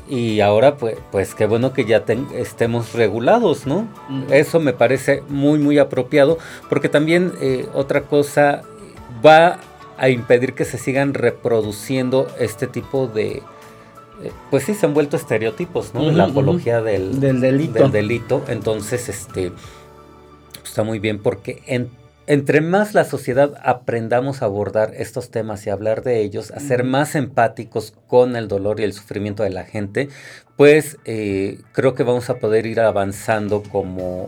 Y, 0.07 0.39
ahora, 0.39 0.77
pues, 0.77 0.95
pues 1.11 1.35
qué 1.35 1.45
bueno 1.45 1.73
que 1.73 1.83
ya 1.83 2.05
estemos 2.33 2.93
regulados, 2.93 3.67
¿no? 3.67 3.85
Eso 4.29 4.61
me 4.61 4.71
parece 4.71 5.23
muy, 5.27 5.59
muy 5.59 5.77
apropiado, 5.77 6.37
porque 6.69 6.87
también 6.87 7.33
eh, 7.41 7.67
otra 7.73 8.03
cosa 8.03 8.61
va 9.25 9.59
a 9.97 10.09
impedir 10.09 10.53
que 10.53 10.65
se 10.65 10.77
sigan 10.77 11.13
reproduciendo 11.13 12.27
este 12.39 12.67
tipo 12.67 13.07
de, 13.07 13.41
eh, 14.23 14.31
pues 14.49 14.63
sí, 14.63 14.73
se 14.73 14.85
han 14.85 14.93
vuelto 14.93 15.17
estereotipos, 15.17 15.93
¿no? 15.93 16.11
la 16.11 16.25
apología 16.25 16.81
del, 16.81 17.19
del, 17.19 17.39
delito. 17.41 17.79
del 17.79 17.91
delito. 17.91 18.43
Entonces, 18.47 19.09
este, 19.09 19.51
está 20.63 20.83
muy 20.83 20.99
bien 20.99 21.19
porque 21.19 21.61
en 21.65 21.89
entre 22.27 22.59
más 22.59 22.93
la 22.93 23.05
sociedad 23.05 23.53
aprendamos 23.63 24.41
a 24.41 24.45
abordar 24.45 24.93
estos 24.97 25.31
temas 25.31 25.65
y 25.65 25.69
hablar 25.69 26.03
de 26.03 26.19
ellos, 26.19 26.51
a 26.51 26.59
ser 26.59 26.83
más 26.83 27.15
empáticos 27.15 27.93
con 28.07 28.35
el 28.35 28.49
dolor 28.49 28.81
y 28.81 28.83
el 28.83 28.91
sufrimiento 28.91 29.43
de 29.43 29.49
la 29.49 29.63
gente, 29.63 30.09
pues 30.57 30.97
eh, 31.05 31.61
creo 31.71 31.95
que 31.95 32.03
vamos 32.03 32.29
a 32.29 32.37
poder 32.37 32.65
ir 32.65 32.81
avanzando 32.81 33.63
como 33.63 34.27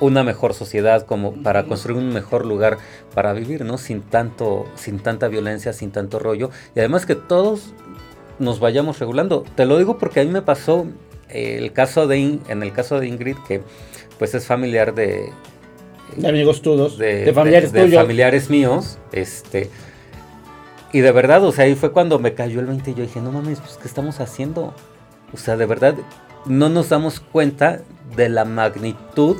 una 0.00 0.22
mejor 0.22 0.54
sociedad, 0.54 1.04
como 1.06 1.32
para 1.42 1.64
construir 1.64 1.98
un 1.98 2.12
mejor 2.12 2.46
lugar 2.46 2.78
para 3.14 3.32
vivir, 3.32 3.64
¿no? 3.64 3.78
Sin 3.78 4.02
tanto, 4.02 4.66
sin 4.76 4.98
tanta 5.00 5.28
violencia, 5.28 5.72
sin 5.72 5.90
tanto 5.90 6.18
rollo. 6.18 6.50
Y 6.74 6.78
además 6.80 7.06
que 7.06 7.14
todos 7.14 7.72
nos 8.38 8.60
vayamos 8.60 8.98
regulando. 8.98 9.44
Te 9.56 9.66
lo 9.66 9.78
digo 9.78 9.98
porque 9.98 10.20
a 10.20 10.24
mí 10.24 10.30
me 10.30 10.42
pasó 10.42 10.86
el 11.28 11.72
caso 11.72 12.06
de 12.06 12.38
en 12.48 12.62
el 12.62 12.72
caso 12.72 13.00
de 13.00 13.08
Ingrid, 13.08 13.36
que 13.46 13.62
pues 14.18 14.34
es 14.34 14.46
familiar 14.46 14.94
de, 14.94 15.32
de 16.16 16.28
amigos 16.28 16.62
tuyos, 16.62 16.98
de, 16.98 17.32
familiares 17.32 17.72
de, 17.72 17.88
familiares 17.88 18.50
míos, 18.50 18.98
este, 19.12 19.70
y 20.92 21.00
de 21.00 21.12
verdad, 21.12 21.44
o 21.44 21.52
sea, 21.52 21.66
ahí 21.66 21.74
fue 21.74 21.92
cuando 21.92 22.18
me 22.18 22.34
cayó 22.34 22.60
el 22.60 22.66
20 22.66 22.90
y 22.90 22.94
yo 22.94 23.02
dije, 23.02 23.20
no 23.20 23.30
mames, 23.30 23.60
pues, 23.60 23.76
¿qué 23.76 23.86
estamos 23.86 24.20
haciendo? 24.20 24.74
O 25.32 25.36
sea, 25.36 25.56
de 25.56 25.66
verdad, 25.66 25.94
no 26.46 26.68
nos 26.68 26.88
damos 26.88 27.20
cuenta 27.20 27.82
de 28.16 28.28
la 28.28 28.44
magnitud 28.44 29.36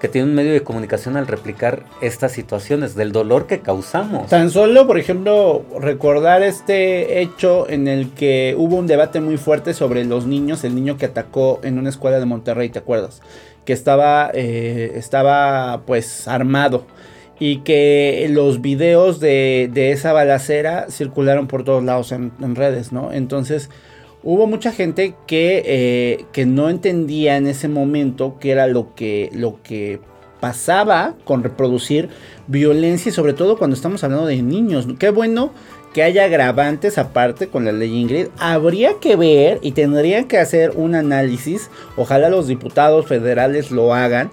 que 0.00 0.08
tiene 0.08 0.28
un 0.28 0.34
medio 0.34 0.52
de 0.52 0.62
comunicación 0.62 1.16
al 1.16 1.26
replicar 1.26 1.84
estas 2.00 2.32
situaciones, 2.32 2.94
del 2.94 3.12
dolor 3.12 3.46
que 3.46 3.60
causamos. 3.60 4.28
Tan 4.28 4.50
solo, 4.50 4.86
por 4.86 4.98
ejemplo, 4.98 5.64
recordar 5.78 6.42
este 6.42 7.20
hecho 7.20 7.68
en 7.68 7.86
el 7.86 8.10
que 8.10 8.54
hubo 8.56 8.76
un 8.76 8.86
debate 8.86 9.20
muy 9.20 9.36
fuerte 9.36 9.74
sobre 9.74 10.04
los 10.04 10.26
niños, 10.26 10.64
el 10.64 10.74
niño 10.74 10.96
que 10.96 11.06
atacó 11.06 11.60
en 11.62 11.78
una 11.78 11.90
escuela 11.90 12.18
de 12.18 12.26
Monterrey, 12.26 12.70
¿te 12.70 12.78
acuerdas? 12.78 13.20
que 13.64 13.72
estaba, 13.72 14.30
eh, 14.34 14.92
estaba 14.96 15.82
pues 15.86 16.26
armado 16.28 16.86
y 17.38 17.58
que 17.58 18.26
los 18.30 18.60
videos 18.60 19.20
de, 19.20 19.70
esa 19.92 20.12
balacera 20.12 20.86
circularon 20.90 21.46
por 21.46 21.64
todos 21.64 21.82
lados 21.82 22.12
en, 22.12 22.32
redes, 22.54 22.92
¿no? 22.92 23.12
Entonces 23.12 23.70
hubo 24.22 24.46
mucha 24.46 24.72
gente 24.72 25.14
que, 25.26 25.62
eh, 25.64 26.24
que, 26.32 26.46
no 26.46 26.68
entendía 26.68 27.36
en 27.36 27.46
ese 27.46 27.68
momento 27.68 28.36
qué 28.40 28.50
era 28.50 28.66
lo 28.66 28.94
que, 28.94 29.30
lo 29.32 29.62
que 29.62 30.00
pasaba 30.40 31.14
con 31.24 31.42
reproducir 31.42 32.08
violencia 32.46 33.10
y 33.10 33.12
sobre 33.12 33.34
todo 33.34 33.58
cuando 33.58 33.76
estamos 33.76 34.02
hablando 34.04 34.26
de 34.26 34.42
niños. 34.42 34.86
Qué 34.98 35.10
bueno 35.10 35.52
que 35.92 36.02
haya 36.02 36.24
agravantes 36.24 36.98
aparte 36.98 37.48
con 37.48 37.64
la 37.64 37.72
ley 37.72 37.92
Ingrid, 37.96 38.28
habría 38.38 38.94
que 39.00 39.16
ver 39.16 39.58
y 39.62 39.72
tendrían 39.72 40.26
que 40.26 40.38
hacer 40.38 40.72
un 40.76 40.94
análisis, 40.94 41.70
ojalá 41.96 42.28
los 42.28 42.46
diputados 42.46 43.06
federales 43.06 43.70
lo 43.70 43.92
hagan, 43.92 44.30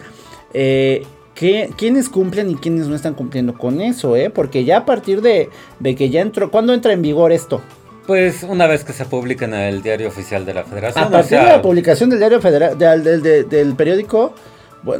eh, 0.53 1.03
que, 1.33 1.71
quiénes 1.77 2.09
cumplen 2.09 2.49
y 2.49 2.55
quiénes 2.55 2.87
no 2.87 2.95
están 2.95 3.13
cumpliendo 3.13 3.57
con 3.57 3.81
eso, 3.81 4.15
¿eh? 4.15 4.29
porque 4.29 4.65
ya 4.65 4.77
a 4.77 4.85
partir 4.85 5.21
de, 5.21 5.49
que 5.83 6.09
ya 6.09 6.21
entró, 6.21 6.51
¿cuándo 6.51 6.73
entra 6.73 6.93
en 6.93 7.01
vigor 7.01 7.31
esto? 7.31 7.61
Pues 8.07 8.43
una 8.43 8.67
vez 8.67 8.85
que 8.85 8.93
se 8.93 9.03
publica 9.03 9.43
en 9.43 9.53
el 9.53 9.83
diario 9.83 10.07
oficial 10.07 10.45
de 10.45 10.53
la 10.53 10.63
federación. 10.63 11.03
A 11.03 11.09
partir 11.09 11.39
de 11.39 11.45
la 11.45 11.61
publicación 11.61 12.09
del 12.09 12.19
diario 12.19 12.39
federal, 12.39 12.77
del, 13.03 13.75
periódico, 13.75 14.33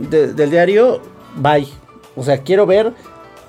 del 0.10 0.52
diario, 0.52 1.02
bye. 1.38 1.68
O 2.18 2.24
sea, 2.24 2.40
quiero 2.40 2.66
ver 2.66 2.92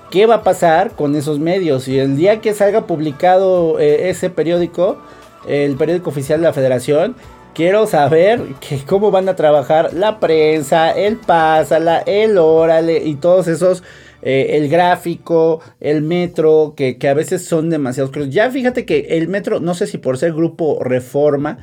qué 0.09 0.25
va 0.25 0.35
a 0.35 0.43
pasar 0.43 0.91
con 0.91 1.13
esos 1.13 1.39
medios. 1.39 1.89
Y 1.89 1.99
el 1.99 2.15
día 2.15 2.39
que 2.39 2.53
salga 2.53 2.87
publicado 2.87 3.79
eh, 3.79 4.09
ese 4.09 4.29
periódico, 4.29 4.97
el 5.45 5.75
periódico 5.75 6.09
oficial 6.09 6.39
de 6.39 6.47
la 6.47 6.53
federación, 6.53 7.15
quiero 7.53 7.85
saber 7.85 8.41
que 8.61 8.79
cómo 8.85 9.11
van 9.11 9.27
a 9.27 9.35
trabajar 9.35 9.93
la 9.93 10.21
prensa, 10.21 10.91
el 10.91 11.17
Pásala, 11.17 11.99
el 12.05 12.37
Órale 12.37 13.03
y 13.03 13.15
todos 13.15 13.49
esos. 13.49 13.83
Eh, 14.21 14.57
el 14.57 14.69
gráfico, 14.69 15.61
el 15.79 16.01
metro, 16.01 16.73
que, 16.75 16.97
que 16.97 17.07
a 17.07 17.13
veces 17.13 17.45
son 17.45 17.69
demasiados. 17.69 18.11
Ya 18.29 18.49
fíjate 18.51 18.85
que 18.85 19.07
el 19.11 19.27
metro, 19.27 19.59
no 19.59 19.73
sé 19.73 19.87
si 19.87 19.97
por 19.97 20.17
ser 20.17 20.33
grupo 20.33 20.83
reforma, 20.83 21.59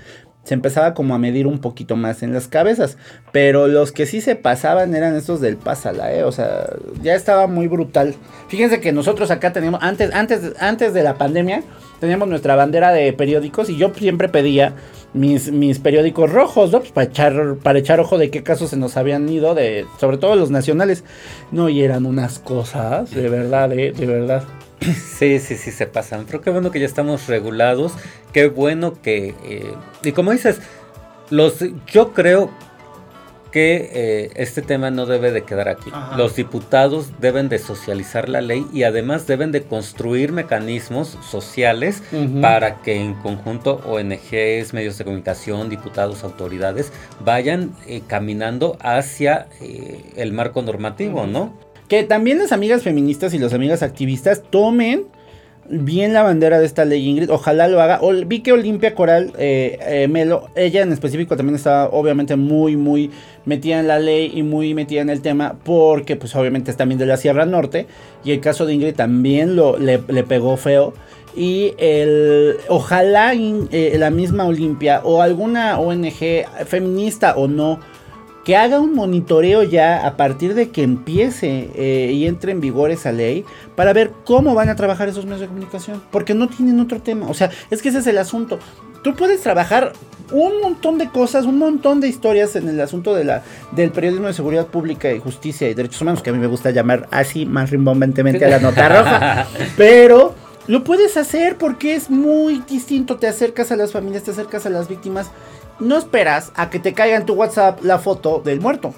se 0.46 0.54
empezaba 0.54 0.94
como 0.94 1.12
a 1.14 1.18
medir 1.18 1.48
un 1.48 1.58
poquito 1.58 1.96
más 1.96 2.22
en 2.22 2.32
las 2.32 2.46
cabezas. 2.46 2.96
Pero 3.32 3.66
los 3.66 3.90
que 3.90 4.06
sí 4.06 4.20
se 4.20 4.36
pasaban 4.36 4.94
eran 4.94 5.16
estos 5.16 5.40
del 5.40 5.56
Pásala, 5.56 6.14
¿eh? 6.14 6.22
O 6.22 6.30
sea, 6.30 6.68
ya 7.02 7.16
estaba 7.16 7.48
muy 7.48 7.66
brutal. 7.66 8.14
Fíjense 8.46 8.80
que 8.80 8.92
nosotros 8.92 9.32
acá 9.32 9.52
teníamos, 9.52 9.82
antes, 9.82 10.14
antes, 10.14 10.52
antes 10.60 10.94
de 10.94 11.02
la 11.02 11.14
pandemia, 11.18 11.64
teníamos 11.98 12.28
nuestra 12.28 12.54
bandera 12.54 12.92
de 12.92 13.12
periódicos 13.12 13.68
y 13.68 13.76
yo 13.76 13.92
siempre 13.92 14.28
pedía 14.28 14.74
mis, 15.14 15.50
mis 15.50 15.80
periódicos 15.80 16.30
rojos, 16.30 16.70
¿no? 16.70 16.78
Pues 16.78 16.92
para 16.92 17.08
echar, 17.08 17.56
para 17.60 17.80
echar 17.80 17.98
ojo 17.98 18.16
de 18.16 18.30
qué 18.30 18.44
casos 18.44 18.70
se 18.70 18.76
nos 18.76 18.96
habían 18.96 19.28
ido, 19.28 19.56
de, 19.56 19.84
sobre 19.98 20.16
todo 20.16 20.36
los 20.36 20.52
nacionales. 20.52 21.02
No, 21.50 21.68
y 21.68 21.82
eran 21.82 22.06
unas 22.06 22.38
cosas, 22.38 23.10
de 23.10 23.28
verdad, 23.28 23.72
¿eh? 23.72 23.90
De 23.90 24.06
verdad. 24.06 24.44
Sí, 24.80 25.38
sí, 25.38 25.56
sí, 25.56 25.70
se 25.70 25.86
pasan. 25.86 26.24
Pero 26.26 26.40
qué 26.40 26.50
bueno 26.50 26.70
que 26.70 26.80
ya 26.80 26.86
estamos 26.86 27.26
regulados. 27.26 27.92
Qué 28.32 28.48
bueno 28.48 29.00
que... 29.00 29.34
Eh, 29.44 29.74
y 30.02 30.12
como 30.12 30.32
dices, 30.32 30.60
los, 31.30 31.64
yo 31.86 32.12
creo 32.12 32.50
que 33.50 33.90
eh, 33.94 34.30
este 34.34 34.60
tema 34.60 34.90
no 34.90 35.06
debe 35.06 35.32
de 35.32 35.42
quedar 35.42 35.68
aquí. 35.68 35.90
Los 36.16 36.36
diputados 36.36 37.12
deben 37.20 37.48
de 37.48 37.58
socializar 37.58 38.28
la 38.28 38.42
ley 38.42 38.66
y 38.72 38.82
además 38.82 39.26
deben 39.26 39.50
de 39.50 39.62
construir 39.62 40.32
mecanismos 40.32 41.16
sociales 41.26 42.02
para 42.42 42.82
que 42.82 42.96
en 42.96 43.14
conjunto 43.14 43.80
ONGs, 43.86 44.74
medios 44.74 44.98
de 44.98 45.04
comunicación, 45.04 45.70
diputados, 45.70 46.22
autoridades 46.22 46.92
vayan 47.24 47.74
eh, 47.86 48.02
caminando 48.06 48.76
hacia 48.80 49.48
el 50.16 50.32
marco 50.34 50.60
normativo, 50.60 51.26
¿no? 51.26 51.65
Que 51.88 52.02
también 52.02 52.38
las 52.38 52.52
amigas 52.52 52.82
feministas 52.82 53.32
y 53.34 53.38
las 53.38 53.52
amigas 53.52 53.82
activistas 53.82 54.42
tomen 54.50 55.04
bien 55.68 56.12
la 56.12 56.22
bandera 56.22 56.58
de 56.58 56.66
esta 56.66 56.84
ley, 56.84 57.08
Ingrid. 57.08 57.30
Ojalá 57.30 57.68
lo 57.68 57.80
haga. 57.80 58.00
vi 58.26 58.40
que 58.40 58.52
Olimpia 58.52 58.94
Coral, 58.94 59.32
eh, 59.38 59.78
eh, 59.82 60.08
Melo, 60.08 60.48
ella 60.54 60.82
en 60.82 60.92
específico 60.92 61.36
también 61.36 61.56
estaba 61.56 61.88
obviamente 61.90 62.36
muy, 62.36 62.76
muy 62.76 63.10
metida 63.44 63.80
en 63.80 63.88
la 63.88 63.98
ley 63.98 64.32
y 64.34 64.42
muy 64.42 64.74
metida 64.74 65.00
en 65.00 65.10
el 65.10 65.22
tema 65.22 65.56
porque 65.64 66.16
pues 66.16 66.34
obviamente 66.36 66.70
es 66.70 66.76
también 66.76 66.98
de 66.98 67.06
la 67.06 67.16
Sierra 67.16 67.46
Norte. 67.46 67.86
Y 68.24 68.32
el 68.32 68.40
caso 68.40 68.66
de 68.66 68.74
Ingrid 68.74 68.94
también 68.94 69.56
lo, 69.56 69.78
le, 69.78 69.98
pegó 69.98 70.56
feo. 70.56 70.94
Y 71.36 71.74
el, 71.78 72.56
ojalá 72.68 73.32
eh, 73.34 73.96
la 73.98 74.10
misma 74.10 74.46
Olimpia 74.46 75.02
o 75.04 75.20
alguna 75.20 75.78
ONG 75.78 76.46
feminista 76.66 77.36
o 77.36 77.46
no 77.46 77.78
que 78.46 78.56
haga 78.56 78.78
un 78.78 78.94
monitoreo 78.94 79.64
ya 79.64 80.06
a 80.06 80.16
partir 80.16 80.54
de 80.54 80.70
que 80.70 80.84
empiece 80.84 81.68
eh, 81.74 82.12
y 82.14 82.26
entre 82.26 82.52
en 82.52 82.60
vigor 82.60 82.92
esa 82.92 83.10
ley 83.10 83.44
para 83.74 83.92
ver 83.92 84.12
cómo 84.24 84.54
van 84.54 84.68
a 84.68 84.76
trabajar 84.76 85.08
esos 85.08 85.24
medios 85.24 85.40
de 85.40 85.48
comunicación. 85.48 86.00
Porque 86.12 86.32
no 86.32 86.48
tienen 86.48 86.78
otro 86.78 87.02
tema. 87.02 87.28
O 87.28 87.34
sea, 87.34 87.50
es 87.70 87.82
que 87.82 87.88
ese 87.88 87.98
es 87.98 88.06
el 88.06 88.18
asunto. 88.18 88.60
Tú 89.02 89.16
puedes 89.16 89.40
trabajar 89.40 89.94
un 90.30 90.60
montón 90.60 90.96
de 90.96 91.08
cosas, 91.08 91.44
un 91.44 91.58
montón 91.58 92.00
de 92.00 92.06
historias 92.06 92.54
en 92.54 92.68
el 92.68 92.80
asunto 92.80 93.16
de 93.16 93.24
la, 93.24 93.42
del 93.72 93.90
periodismo 93.90 94.28
de 94.28 94.32
seguridad 94.32 94.68
pública 94.68 95.10
y 95.10 95.18
justicia 95.18 95.68
y 95.68 95.74
derechos 95.74 96.00
humanos, 96.02 96.22
que 96.22 96.30
a 96.30 96.32
mí 96.32 96.38
me 96.38 96.46
gusta 96.46 96.70
llamar 96.70 97.08
así 97.10 97.46
más 97.46 97.70
rimbombantemente 97.70 98.44
a 98.44 98.48
la 98.48 98.60
nota 98.60 98.88
roja. 98.88 99.46
Pero 99.76 100.36
lo 100.66 100.84
puedes 100.84 101.16
hacer 101.16 101.56
porque 101.58 101.94
es 101.94 102.10
muy 102.10 102.62
distinto. 102.68 103.16
Te 103.16 103.26
acercas 103.26 103.72
a 103.72 103.76
las 103.76 103.92
familias, 103.92 104.24
te 104.24 104.32
acercas 104.32 104.66
a 104.66 104.70
las 104.70 104.88
víctimas 104.88 105.30
no 105.78 105.96
esperas 105.98 106.52
a 106.54 106.70
que 106.70 106.78
te 106.78 106.94
caiga 106.94 107.16
en 107.16 107.26
tu 107.26 107.34
WhatsApp 107.34 107.80
la 107.82 107.98
foto 107.98 108.40
del 108.44 108.60
muerto. 108.60 108.94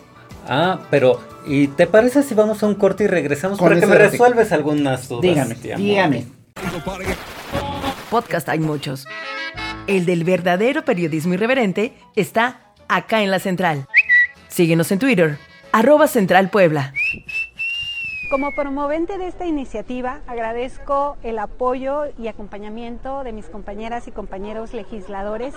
Ah, 0.47 0.81
pero 0.91 1.21
¿y 1.47 1.69
te 1.69 1.87
parece 1.87 2.23
si 2.23 2.35
vamos 2.35 2.63
a 2.63 2.67
un 2.67 2.75
corte 2.75 3.05
y 3.05 3.07
regresamos 3.07 3.59
para 3.59 3.79
que 3.79 3.87
me 3.87 3.97
resuelves 3.97 4.53
algunas 4.53 5.09
dudas? 5.09 5.23
Dígame, 5.23 5.55
dígame. 5.77 6.27
Podcast 8.11 8.49
hay 8.49 8.59
muchos. 8.59 9.07
El 9.87 10.07
del 10.07 10.25
verdadero 10.25 10.85
periodismo 10.85 11.35
irreverente 11.35 11.95
está 12.17 12.73
acá 12.89 13.23
en 13.23 13.31
la 13.31 13.39
central. 13.39 13.87
Síguenos 14.49 14.91
en 14.93 14.99
Twitter, 14.99 15.39
arroba 15.73 16.07
Central 16.07 16.49
Puebla. 16.49 16.95
Como 18.31 18.53
promovente 18.53 19.17
de 19.17 19.27
esta 19.27 19.47
iniciativa, 19.47 20.21
agradezco 20.27 21.17
el 21.23 21.39
apoyo 21.39 22.03
y 22.19 22.29
acompañamiento 22.29 23.25
de 23.25 23.33
mis 23.33 23.47
compañeras 23.47 24.07
y 24.07 24.11
compañeros 24.11 24.75
legisladores, 24.75 25.55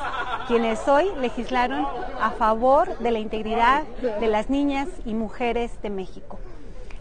quienes 0.47 0.87
hoy 0.87 1.09
legislaron 1.19 1.85
a 2.21 2.31
favor 2.31 2.97
de 2.99 3.11
la 3.11 3.19
integridad 3.19 3.83
de 4.21 4.27
las 4.27 4.49
niñas 4.49 4.87
y 5.05 5.15
mujeres 5.15 5.81
de 5.81 5.89
México. 5.89 6.39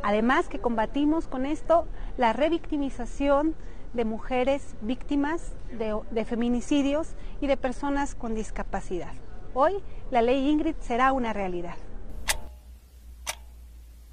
Además 0.03 0.49
que 0.49 0.59
combatimos 0.59 1.29
con 1.29 1.47
esto 1.47 1.87
la 2.19 2.33
revictimización 2.33 3.55
de 3.93 4.05
mujeres 4.05 4.75
víctimas 4.81 5.53
de, 5.71 5.97
de 6.11 6.25
feminicidios 6.25 7.15
y 7.41 7.47
de 7.47 7.57
personas 7.57 8.17
con 8.17 8.35
discapacidad. 8.35 9.13
Hoy 9.55 9.75
la 10.11 10.21
ley 10.21 10.49
Ingrid 10.49 10.75
será 10.81 11.13
una 11.13 11.33
realidad. 11.33 11.77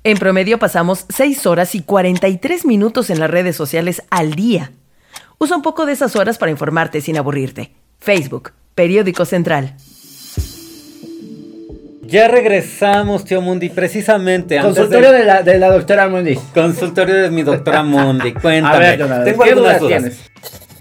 En 0.08 0.17
promedio 0.17 0.58
pasamos 0.58 1.06
6 1.10 1.46
horas 1.48 1.76
y 1.76 1.82
43 1.82 2.63
minutos 2.63 3.10
en 3.10 3.20
las 3.20 3.30
redes 3.30 3.58
sociales 3.58 4.04
al 4.10 4.36
día. 4.36 4.72
Usa 5.38 5.58
un 5.58 5.62
poco 5.62 5.86
de 5.86 5.91
esas 5.91 6.15
horas 6.15 6.38
para 6.38 6.50
informarte 6.50 7.02
sin 7.02 7.17
aburrirte. 7.17 7.74
Facebook, 8.00 8.54
Periódico 8.74 9.26
Central. 9.26 9.76
Ya 12.04 12.30
regresamos, 12.30 13.26
tío 13.26 13.41
Mundi, 13.41 13.67
precisamente. 13.67 14.62
Consultorio 14.62 15.12
de... 15.12 15.26
la, 15.26 15.43
de 15.43 15.60
la 15.60 15.70
doctora 15.70 16.08
Mundi. 16.08 16.39
Consultorio 16.54 17.15
de 17.15 17.30
mi 17.30 17.43
doctora 17.43 17.84
Mundi, 17.84 18.32
cuéntame. 18.32 18.86
A 18.88 18.96
ver, 18.96 19.26
Tengo 19.26 19.43
algunas 19.43 19.80
dudas. 19.82 20.04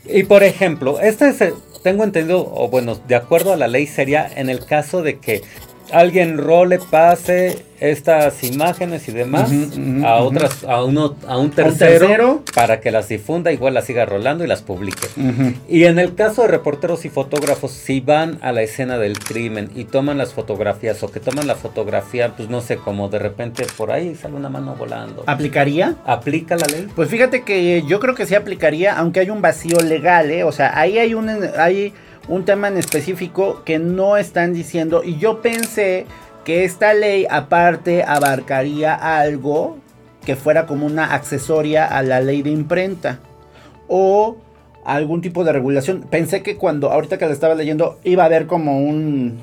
Y 0.04 0.22
por 0.22 0.44
ejemplo, 0.44 1.00
este 1.00 1.30
es, 1.30 1.52
tengo 1.82 2.04
entendido, 2.04 2.48
o 2.48 2.68
bueno, 2.68 2.96
de 3.08 3.16
acuerdo 3.16 3.52
a 3.52 3.56
la 3.56 3.66
ley 3.66 3.88
sería 3.88 4.30
en 4.36 4.50
el 4.50 4.64
caso 4.64 5.02
de 5.02 5.18
que 5.18 5.42
alguien 5.92 6.38
role, 6.38 6.78
pase 6.78 7.64
estas 7.78 8.42
imágenes 8.42 9.06
y 9.08 9.12
demás 9.12 9.52
a 10.02 10.16
otras, 10.16 10.64
a 10.64 10.82
uno, 10.82 11.14
a 11.28 11.36
un 11.36 11.50
tercero, 11.50 12.42
para 12.54 12.80
que 12.80 12.90
las 12.90 13.08
difunda, 13.08 13.52
igual 13.52 13.74
las 13.74 13.84
siga 13.84 14.06
rolando 14.06 14.44
y 14.44 14.46
las 14.46 14.62
publique. 14.62 15.06
Y 15.68 15.84
en 15.84 15.98
el 15.98 16.14
caso 16.14 16.42
de 16.42 16.48
reporteros 16.48 17.04
y 17.04 17.10
fotógrafos, 17.10 17.72
si 17.72 18.00
van 18.00 18.38
a 18.40 18.52
la 18.52 18.62
escena 18.62 18.98
del 18.98 19.18
crimen 19.18 19.70
y 19.74 19.84
toman 19.84 20.16
las 20.16 20.32
fotografías 20.32 21.02
o 21.02 21.10
que 21.10 21.20
toman 21.20 21.46
la 21.46 21.54
fotografía, 21.54 22.34
pues 22.34 22.48
no 22.48 22.60
sé, 22.62 22.76
como 22.76 23.08
de 23.08 23.18
repente 23.18 23.66
por 23.76 23.90
ahí 23.90 24.14
sale 24.14 24.36
una 24.36 24.48
mano 24.48 24.74
volando. 24.74 25.22
¿Aplicaría? 25.26 25.96
¿Aplica 26.06 26.56
la 26.56 26.66
ley? 26.66 26.88
Pues 26.96 27.10
fíjate 27.10 27.42
que 27.42 27.84
yo 27.86 28.00
creo 28.00 28.14
que 28.14 28.26
sí 28.26 28.34
aplicaría, 28.34 28.96
aunque 28.96 29.20
hay 29.20 29.30
un 29.30 29.42
vacío 29.42 29.78
legal, 29.80 30.30
¿eh? 30.30 30.44
O 30.44 30.52
sea, 30.52 30.78
ahí 30.78 30.98
hay 30.98 31.14
un... 31.14 31.28
Hay 31.58 31.92
un 32.28 32.44
tema 32.44 32.68
en 32.68 32.76
específico 32.76 33.62
que 33.64 33.78
no 33.78 34.16
están 34.16 34.52
diciendo 34.52 35.02
y 35.04 35.18
yo 35.18 35.42
pensé 35.42 36.06
que 36.44 36.64
esta 36.64 36.94
ley 36.94 37.26
aparte 37.28 38.04
abarcaría 38.04 38.94
algo 38.94 39.78
que 40.24 40.36
fuera 40.36 40.66
como 40.66 40.86
una 40.86 41.14
accesoria 41.14 41.86
a 41.86 42.02
la 42.02 42.20
ley 42.20 42.42
de 42.42 42.50
imprenta 42.50 43.20
o 43.88 44.36
algún 44.84 45.20
tipo 45.20 45.44
de 45.44 45.52
regulación. 45.52 46.06
Pensé 46.08 46.42
que 46.42 46.56
cuando 46.56 46.90
ahorita 46.90 47.18
que 47.18 47.26
la 47.26 47.32
estaba 47.32 47.54
leyendo 47.54 47.98
iba 48.04 48.22
a 48.22 48.26
haber 48.26 48.46
como 48.46 48.80
un 48.80 49.40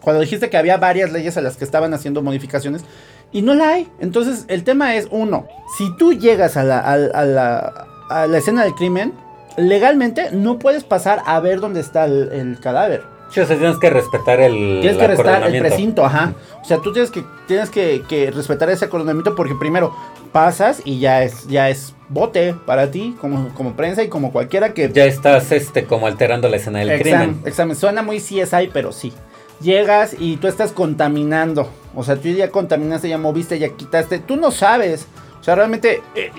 cuando 0.00 0.20
dijiste 0.22 0.48
que 0.48 0.56
había 0.56 0.78
varias 0.78 1.12
leyes 1.12 1.36
a 1.36 1.42
las 1.42 1.58
que 1.58 1.64
estaban 1.64 1.92
haciendo 1.92 2.22
modificaciones 2.22 2.84
y 3.32 3.42
no 3.42 3.54
la 3.54 3.70
hay. 3.70 3.88
Entonces 4.00 4.44
el 4.48 4.64
tema 4.64 4.94
es 4.96 5.08
uno, 5.10 5.46
si 5.76 5.94
tú 5.96 6.14
llegas 6.14 6.56
a 6.56 6.64
la, 6.64 6.80
a 6.80 6.96
la, 6.96 7.86
a 8.08 8.26
la 8.26 8.38
escena 8.38 8.64
del 8.64 8.74
crimen 8.74 9.12
legalmente 9.60 10.30
no 10.32 10.58
puedes 10.58 10.84
pasar 10.84 11.22
a 11.26 11.38
ver 11.40 11.60
dónde 11.60 11.80
está 11.80 12.04
el, 12.04 12.58
cadáver. 12.60 13.02
Sí, 13.30 13.40
o 13.40 13.46
sea, 13.46 13.56
tienes 13.56 13.78
que 13.78 13.90
respetar 13.90 14.40
el 14.40 14.80
Tienes 14.80 14.98
que 14.98 15.06
respetar 15.06 15.42
el 15.44 15.60
precinto, 15.60 16.04
ajá. 16.04 16.34
O 16.62 16.64
sea, 16.64 16.78
tú 16.78 16.92
tienes 16.92 17.10
que 17.10 17.24
tienes 17.46 17.70
que, 17.70 18.32
respetar 18.34 18.70
ese 18.70 18.86
acordonamiento 18.86 19.36
porque 19.36 19.54
primero 19.54 19.94
pasas 20.32 20.82
y 20.84 20.98
ya 20.98 21.22
es 21.22 21.46
ya 21.48 21.68
es 21.70 21.94
bote 22.08 22.54
para 22.66 22.90
ti 22.90 23.16
como, 23.20 23.52
como 23.54 23.74
prensa 23.74 24.02
y 24.02 24.08
como 24.08 24.32
cualquiera 24.32 24.74
que 24.74 24.90
ya 24.92 25.04
estás 25.04 25.50
este 25.50 25.84
como 25.84 26.06
alterando 26.06 26.48
la 26.48 26.56
escena 26.56 26.80
del 26.80 27.00
crimen. 27.00 27.40
Examen, 27.44 27.76
suena 27.76 28.02
muy 28.02 28.18
CSI, 28.18 28.70
pero 28.72 28.92
sí. 28.92 29.12
Llegas 29.60 30.16
y 30.18 30.38
tú 30.38 30.48
estás 30.48 30.72
contaminando. 30.72 31.68
O 31.94 32.02
sea, 32.02 32.16
tú 32.16 32.28
ya 32.28 32.50
contaminaste, 32.50 33.08
ya 33.08 33.18
moviste, 33.18 33.58
ya 33.58 33.68
quitaste. 33.68 34.18
Tú 34.18 34.36
no 34.36 34.50
sabes. 34.50 35.06
O 35.40 35.44
sea, 35.44 35.54
realmente 35.54 36.02
eh, 36.14 36.30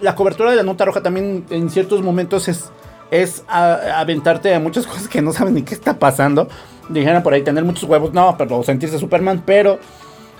la 0.00 0.14
cobertura 0.14 0.50
de 0.50 0.56
la 0.56 0.62
nota 0.62 0.84
roja 0.84 1.02
también 1.02 1.44
en 1.50 1.70
ciertos 1.70 2.02
momentos 2.02 2.48
es, 2.48 2.70
es 3.10 3.44
aventarte 3.48 4.54
a 4.54 4.60
muchas 4.60 4.86
cosas 4.88 5.08
que 5.08 5.22
no 5.22 5.32
saben 5.32 5.54
ni 5.54 5.62
qué 5.62 5.74
está 5.74 5.98
pasando. 5.98 6.48
Dijeron 6.88 7.22
por 7.22 7.34
ahí 7.34 7.42
tener 7.42 7.64
muchos 7.64 7.84
huevos, 7.84 8.12
no, 8.12 8.36
pero 8.36 8.62
sentirse 8.62 8.98
Superman, 8.98 9.42
pero 9.46 9.78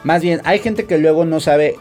más 0.02 0.22
bien 0.22 0.40
hay 0.44 0.58
gente 0.58 0.84
que 0.86 0.98
luego 0.98 1.24
no 1.24 1.40
sabe 1.40 1.76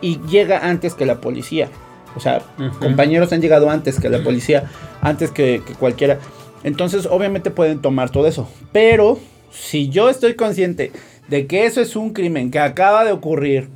y 0.00 0.20
llega 0.28 0.68
antes 0.68 0.94
que 0.94 1.06
la 1.06 1.20
policía. 1.20 1.68
O 2.16 2.20
sea, 2.20 2.42
compañeros 2.78 3.32
han 3.32 3.40
llegado 3.40 3.70
antes 3.70 3.98
que 3.98 4.08
la 4.08 4.22
policía, 4.22 4.70
antes 5.00 5.32
que, 5.32 5.62
que 5.66 5.74
cualquiera. 5.74 6.20
Entonces, 6.62 7.06
obviamente 7.10 7.50
pueden 7.50 7.80
tomar 7.80 8.10
todo 8.10 8.28
eso. 8.28 8.48
Pero 8.70 9.18
si 9.50 9.88
yo 9.88 10.08
estoy 10.08 10.34
consciente 10.34 10.92
de 11.28 11.46
que 11.46 11.66
eso 11.66 11.80
es 11.80 11.96
un 11.96 12.12
crimen 12.12 12.50
que 12.52 12.60
acaba 12.60 13.04
de 13.04 13.10
ocurrir 13.10 13.68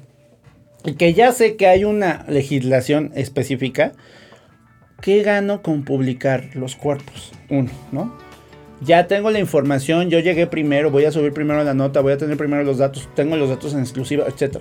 que 0.96 1.14
ya 1.14 1.32
sé 1.32 1.56
que 1.56 1.66
hay 1.66 1.84
una 1.84 2.24
legislación 2.28 3.12
específica, 3.14 3.92
¿qué 5.00 5.22
gano 5.22 5.62
con 5.62 5.84
publicar 5.84 6.50
los 6.54 6.76
cuerpos? 6.76 7.32
Uno, 7.50 7.70
¿no? 7.92 8.16
Ya 8.80 9.08
tengo 9.08 9.30
la 9.30 9.40
información, 9.40 10.08
yo 10.08 10.20
llegué 10.20 10.46
primero, 10.46 10.90
voy 10.90 11.04
a 11.04 11.10
subir 11.10 11.32
primero 11.32 11.64
la 11.64 11.74
nota, 11.74 12.00
voy 12.00 12.12
a 12.12 12.18
tener 12.18 12.36
primero 12.36 12.62
los 12.62 12.78
datos, 12.78 13.08
tengo 13.14 13.36
los 13.36 13.48
datos 13.48 13.74
en 13.74 13.80
exclusiva, 13.80 14.26
etc. 14.28 14.58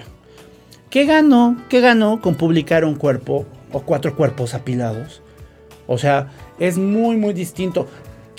¿Qué 0.89 1.05
gano? 1.05 1.57
¿Qué 1.69 1.81
gano 1.81 2.19
con 2.19 2.35
publicar 2.35 2.83
un 2.83 2.95
cuerpo 2.95 3.45
o 3.71 3.81
cuatro 3.81 4.15
cuerpos 4.15 4.55
apilados? 4.55 5.21
O 5.85 5.97
sea, 5.97 6.31
es 6.59 6.77
muy, 6.77 7.15
muy 7.15 7.33
distinto. 7.33 7.87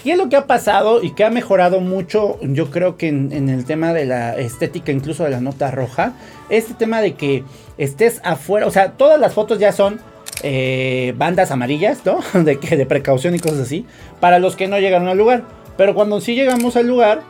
¿Qué 0.03 0.13
es 0.13 0.19
lo 0.19 0.29
que 0.29 0.37
ha 0.37 0.47
pasado 0.47 1.03
y 1.03 1.13
que 1.13 1.25
ha 1.25 1.31
mejorado 1.31 1.81
mucho, 1.81 2.39
yo 2.41 2.71
creo 2.71 2.97
que 2.97 3.09
en, 3.09 3.49
el 3.49 3.65
tema 3.65 3.93
de 3.93 4.07
la 4.07 4.37
estética, 4.37 4.93
incluso 4.93 5.25
de 5.25 5.31
la 5.31 5.41
nota 5.41 5.71
roja? 5.71 6.15
Este 6.51 6.75
tema 6.75 7.01
de 7.01 7.15
que 7.15 7.43
estés 7.79 8.21
afuera, 8.25 8.67
o 8.67 8.71
sea, 8.71 8.93
todas 8.93 9.19
las 9.19 9.33
fotos 9.33 9.59
ya 9.59 9.73
son 9.73 10.01
eh, 10.43 11.15
bandas 11.17 11.51
amarillas, 11.51 12.01
¿no? 12.05 12.21
De, 12.45 12.57
de 12.57 12.87
precaución 12.87 13.35
y 13.35 13.39
cosas 13.39 13.61
así, 13.61 13.87
para 14.21 14.39
los 14.39 14.57
que 14.57 14.69
no 14.69 14.79
llegaron 14.79 15.09
al 15.09 15.19
lugar. 15.19 15.45
Pero 15.77 15.95
cuando 15.95 16.21
sí 16.21 16.35
llegamos 16.35 16.77
al 16.77 16.89
lugar, 16.89 17.23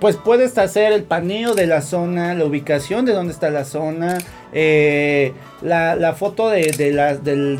pues 0.00 0.16
puedes 0.16 0.56
hacer 0.58 0.92
el 0.92 1.04
paneo 1.04 1.54
de 1.54 1.66
la 1.66 1.80
zona, 1.80 2.34
la 2.34 2.44
ubicación 2.44 3.04
de 3.04 3.12
dónde 3.12 3.32
está 3.32 3.50
la 3.50 3.64
zona, 3.64 4.18
eh, 4.52 5.32
la, 5.62 6.14
foto 6.14 6.50
de, 6.50 6.70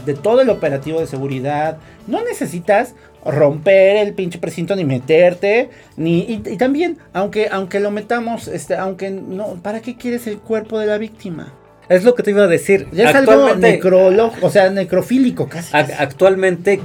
de, 0.04 0.14
todo 0.14 0.40
el 0.40 0.50
operativo 0.50 1.00
de 1.00 1.06
seguridad. 1.06 1.78
No 2.06 2.22
necesitas 2.22 2.94
romper 3.24 3.96
el 3.96 4.12
pinche 4.12 4.38
precinto 4.38 4.76
ni 4.76 4.84
meterte 4.84 5.70
ni 5.96 6.18
y, 6.28 6.58
también 6.58 6.98
aunque 7.14 7.48
aunque 7.50 7.80
lo 7.80 7.90
metamos 7.90 8.48
este 8.48 8.76
aunque 8.76 9.08
no 9.10 9.54
para 9.62 9.80
qué 9.80 9.96
quieres 9.96 10.26
el 10.26 10.36
cuerpo 10.36 10.78
de 10.78 10.84
la 10.84 10.98
víctima 10.98 11.54
es 11.88 12.04
lo 12.04 12.14
que 12.14 12.22
te 12.22 12.30
iba 12.30 12.44
a 12.44 12.48
decir 12.48 12.86
ya 12.92 13.10
es 13.10 13.16
algo 13.16 13.54
necrológico 13.54 14.46
o 14.46 14.50
sea 14.50 14.70
necrofílico 14.70 15.48
casi 15.48 15.74
actualmente 15.74 16.80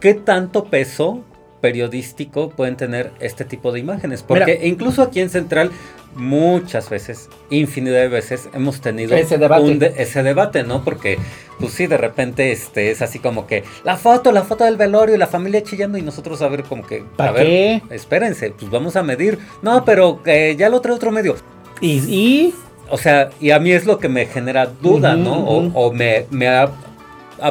¿qué 0.00 0.14
tanto 0.14 0.64
peso 0.64 1.24
periodístico 1.64 2.50
pueden 2.50 2.76
tener 2.76 3.10
este 3.20 3.46
tipo 3.46 3.72
de 3.72 3.80
imágenes? 3.80 4.22
Porque 4.22 4.60
incluso 4.64 5.00
aquí 5.00 5.20
en 5.20 5.30
Central 5.30 5.70
muchas 6.14 6.90
veces, 6.90 7.30
infinidad 7.48 8.02
de 8.02 8.08
veces, 8.08 8.50
hemos 8.52 8.82
tenido 8.82 9.16
ese 9.16 9.38
debate, 9.38 9.94
ese 9.96 10.22
debate 10.22 10.62
¿no? 10.62 10.84
Porque, 10.84 11.18
pues 11.58 11.72
sí, 11.72 11.86
de 11.86 11.96
repente 11.96 12.52
este, 12.52 12.90
es 12.90 13.00
así 13.00 13.18
como 13.18 13.46
que 13.46 13.64
la 13.82 13.96
foto, 13.96 14.30
la 14.30 14.42
foto 14.42 14.64
del 14.64 14.76
velorio, 14.76 15.14
y 15.14 15.18
la 15.18 15.26
familia 15.26 15.62
chillando 15.62 15.96
y 15.96 16.02
nosotros 16.02 16.42
a 16.42 16.48
ver 16.48 16.64
como 16.64 16.86
que... 16.86 17.02
¿Para 17.16 17.30
a 17.30 17.32
ver, 17.32 17.46
qué? 17.46 17.82
Espérense, 17.88 18.50
pues 18.50 18.70
vamos 18.70 18.96
a 18.96 19.02
medir. 19.02 19.38
No, 19.62 19.86
pero 19.86 20.20
eh, 20.26 20.56
ya 20.58 20.68
lo 20.68 20.82
trae 20.82 20.94
otro 20.94 21.12
medio. 21.12 21.36
¿Y, 21.80 21.92
¿Y? 22.14 22.54
O 22.90 22.98
sea, 22.98 23.30
y 23.40 23.50
a 23.50 23.58
mí 23.58 23.72
es 23.72 23.86
lo 23.86 23.98
que 23.98 24.08
me 24.08 24.26
genera 24.26 24.66
duda, 24.66 25.16
¿no? 25.16 25.32
O, 25.38 25.92
me, 25.92 26.26
me 26.30 26.48
ha, 26.48 26.70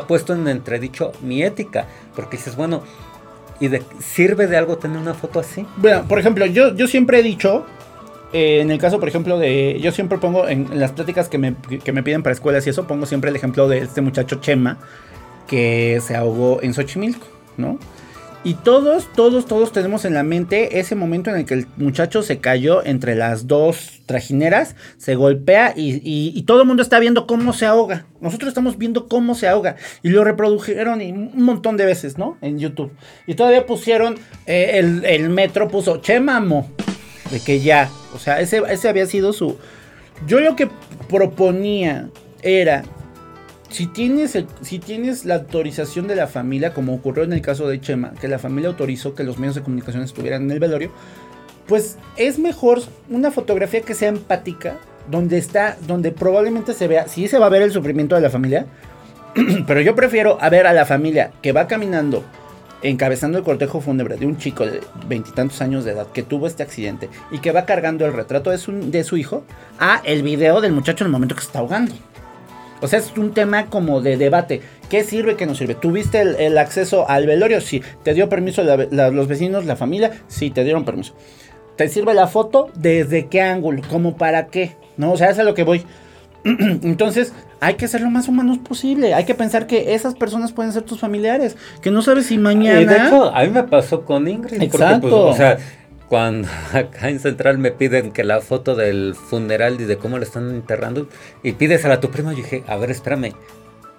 puesto 0.08 0.34
en 0.34 0.48
entredicho 0.48 1.12
mi 1.22 1.44
ética. 1.44 1.88
Porque 2.16 2.38
dices, 2.38 2.56
bueno, 2.56 2.84
¿y 3.60 3.68
de, 3.68 3.82
sirve 4.00 4.48
de 4.48 4.58
algo 4.58 4.78
tener 4.78 4.98
una 4.98 5.14
foto 5.14 5.40
así? 5.40 5.66
Bueno, 5.78 6.06
por 6.08 6.20
ejemplo, 6.20 6.46
yo, 6.46 6.76
yo 6.76 6.88
siempre 6.88 7.20
he 7.20 7.24
dicho 7.24 7.66
eh, 8.34 8.62
en 8.62 8.72
el 8.72 8.80
caso, 8.80 9.00
por 9.00 9.08
ejemplo, 9.08 9.38
de. 9.38 9.80
Yo 9.80 9.92
siempre 9.92 10.18
pongo 10.18 10.48
en, 10.48 10.68
las 10.80 10.92
pláticas 10.92 11.30
que 11.30 11.38
me, 11.38 11.56
que 11.56 11.92
me, 11.92 12.02
piden 12.02 12.24
para 12.24 12.34
escuelas 12.34 12.66
y 12.66 12.72
eso, 12.72 12.86
pongo 12.88 13.06
siempre 13.06 13.30
el 13.30 13.36
ejemplo 13.36 13.68
de 13.68 13.80
este 13.80 14.02
muchacho 14.02 14.38
Chema 14.42 14.80
que 15.48 16.02
se 16.02 16.16
ahogó 16.16 16.60
en 16.64 16.74
Xochimilco, 16.74 17.28
¿no? 17.58 17.78
Y 18.46 18.56
todos, 18.56 19.08
todos, 19.14 19.46
todos 19.46 19.72
tenemos 19.72 20.04
en 20.04 20.14
la 20.14 20.24
mente 20.24 20.80
ese 20.80 20.96
momento 20.96 21.30
en 21.30 21.38
el 21.38 21.46
que 21.46 21.54
el 21.54 21.68
muchacho 21.78 22.22
se 22.24 22.40
cayó 22.40 22.86
entre 22.86 23.16
las 23.16 23.48
dos 23.48 24.02
trajineras, 24.06 24.76
se 24.98 25.16
golpea 25.16 25.74
y, 25.78 26.42
todo 26.44 26.62
el 26.62 26.68
mundo 26.68 26.84
está 26.84 27.00
viendo 27.00 27.26
cómo 27.26 27.54
se 27.54 27.66
ahoga. 27.66 28.06
Nosotros 28.20 28.50
estamos 28.50 28.78
viendo 28.78 29.08
cómo 29.08 29.34
se 29.34 29.48
ahoga. 29.48 29.78
Y 30.02 30.10
lo 30.10 30.26
reprodujeron 30.26 31.00
un 31.00 31.42
montón 31.42 31.78
de 31.78 31.86
veces, 31.86 32.18
¿no? 32.18 32.38
En 32.42 32.60
YouTube. 32.60 32.92
Y 33.28 33.36
todavía 33.36 33.66
pusieron, 33.66 34.16
eh, 34.46 35.02
el, 35.04 35.30
metro 35.30 35.70
puso 35.70 35.98
Chemamo 35.98 36.70
de 37.32 37.40
que 37.40 37.62
ya, 37.62 37.90
o 38.14 38.20
sea, 38.20 38.42
ese, 38.42 38.62
ese 38.70 38.90
había 38.90 39.06
sido 39.06 39.32
su... 39.32 39.58
Yo 40.28 40.42
lo 40.42 40.58
que 40.58 40.68
proponía 41.08 42.10
era, 42.42 42.84
si 43.74 43.88
tienes, 43.88 44.38
si 44.62 44.78
tienes 44.78 45.26
la 45.26 45.36
autorización 45.36 46.08
de 46.08 46.16
la 46.16 46.28
familia, 46.28 46.76
como 46.76 46.94
ocurrió 46.94 47.24
en 47.24 47.34
el 47.34 47.42
caso 47.42 47.68
de 47.68 47.82
Chema, 47.82 48.14
que 48.22 48.28
la 48.28 48.38
familia 48.38 48.70
autorizó 48.70 49.16
que 49.16 49.24
los 49.24 49.40
medios 49.40 49.56
de 49.56 49.64
comunicación 49.64 50.04
estuvieran 50.04 50.44
en 50.44 50.52
el 50.52 50.60
velorio, 50.60 50.92
pues 51.68 51.98
es 52.16 52.38
mejor 52.38 52.82
una 53.10 53.32
fotografía 53.32 53.82
que 53.82 53.96
sea 53.96 54.10
empática, 54.10 54.78
donde 55.10 55.40
está, 55.40 55.76
donde 55.88 56.12
probablemente 56.12 56.74
se 56.74 56.88
vea, 56.88 57.08
sí 57.08 57.28
se 57.28 57.40
va 57.40 57.48
a 57.48 57.50
ver 57.50 57.64
el 57.64 57.72
sufrimiento 57.72 58.14
de 58.14 58.22
la 58.22 58.30
familia, 58.30 58.68
pero 59.68 59.82
yo 59.82 59.96
prefiero 59.96 60.38
ver 60.52 60.68
a 60.68 60.74
la 60.74 60.86
familia 60.86 61.32
que 61.42 61.52
va 61.52 61.68
caminando 61.68 62.24
encabezando 62.84 63.38
el 63.38 63.46
cortejo 63.46 63.80
fúnebre 63.80 64.18
de 64.18 64.26
un 64.26 64.38
chico 64.38 64.66
de 64.66 64.82
veintitantos 65.08 65.62
años 65.62 65.86
de 65.86 65.94
edad 65.94 66.08
que 66.12 66.22
tuvo 66.22 66.48
este 66.48 66.64
accidente 66.64 67.10
y 67.32 67.40
que 67.40 67.54
va 67.54 67.66
cargando 67.66 68.06
el 68.06 68.12
retrato 68.12 68.52
de 68.52 68.58
su, 68.58 68.92
de 68.92 69.06
su 69.06 69.16
hijo 69.16 69.46
a 69.80 70.02
el 70.04 70.22
video 70.22 70.60
del 70.60 70.74
muchacho 70.74 71.06
en 71.06 71.08
el 71.08 71.12
momento 71.14 71.34
que 71.34 71.42
se 71.42 71.48
está 71.48 71.60
ahogando. 71.60 71.96
O 72.84 72.88
sea, 72.88 73.00
es 73.00 73.14
un 73.18 73.32
tema 73.32 73.68
como 73.68 74.02
de 74.02 74.18
debate. 74.18 74.62
¿Qué 74.90 75.06
sirve, 75.06 75.38
qué 75.38 75.46
no 75.46 75.56
sirve? 75.56 75.74
¿Tuviste 75.74 76.20
el, 76.22 76.58
acceso 76.58 77.10
al 77.10 77.26
velorio? 77.26 77.62
Sí. 77.62 77.82
¿Te 78.04 78.14
dio 78.14 78.28
permiso 78.28 78.62
los 78.62 79.28
vecinos, 79.30 79.66
la 79.66 79.78
familia? 79.78 80.12
Sí, 80.28 80.50
te 80.50 80.66
dieron 80.66 80.84
permiso. 80.84 81.16
¿Te 81.78 81.88
sirve 81.88 82.14
la 82.14 82.28
foto? 82.28 82.72
¿Desde 82.76 83.28
qué 83.28 83.42
ángulo? 83.42 83.82
¿Cómo 83.90 84.18
para 84.18 84.48
qué? 84.48 84.76
¿No? 84.98 85.14
O 85.14 85.18
sea, 85.18 85.30
es 85.30 85.40
a 85.40 85.44
lo 85.44 85.54
que 85.54 85.64
voy. 85.64 85.84
Entonces, 86.44 87.32
hay 87.62 87.76
que 87.76 87.88
ser 87.88 88.02
lo 88.02 88.10
más 88.10 88.28
humanos 88.28 88.58
posible. 88.58 89.14
Hay 89.14 89.24
que 89.24 89.34
pensar 89.34 89.66
que 89.66 89.94
esas 89.94 90.14
personas 90.14 90.52
pueden 90.52 90.74
ser 90.74 90.84
tus 90.84 91.00
familiares. 91.00 91.56
Que 91.82 91.90
no 91.90 92.02
sabes 92.02 92.26
si 92.26 92.38
mañana. 92.38 92.82
Y 92.82 92.86
de 92.86 92.98
hecho, 92.98 93.34
a 93.34 93.44
mí 93.44 93.50
me 93.50 93.64
pasó 93.64 94.04
con 94.04 94.28
Ingrid. 94.28 94.58
Pues, 94.58 94.74
Exacto. 94.74 95.28
o 95.30 95.34
sea, 95.34 95.58
cuando 96.14 96.48
acá 96.74 97.10
en 97.10 97.20
Central 97.20 97.58
me 97.58 97.72
piden 97.72 98.12
que 98.12 98.24
la 98.24 98.40
foto 98.40 98.76
del 98.76 99.16
funeral 99.16 99.82
y 99.82 99.86
de 99.86 99.98
cómo 99.98 100.20
le 100.20 100.26
están 100.26 100.48
enterrando 100.52 101.08
y 101.42 101.54
pides 101.54 101.86
a 101.86 101.88
la 101.88 102.00
tu 102.00 102.12
prima, 102.12 102.34
yo 102.34 102.38
dije, 102.38 102.64
a 102.68 102.78
ver, 102.78 102.92
espérame. 102.92 103.34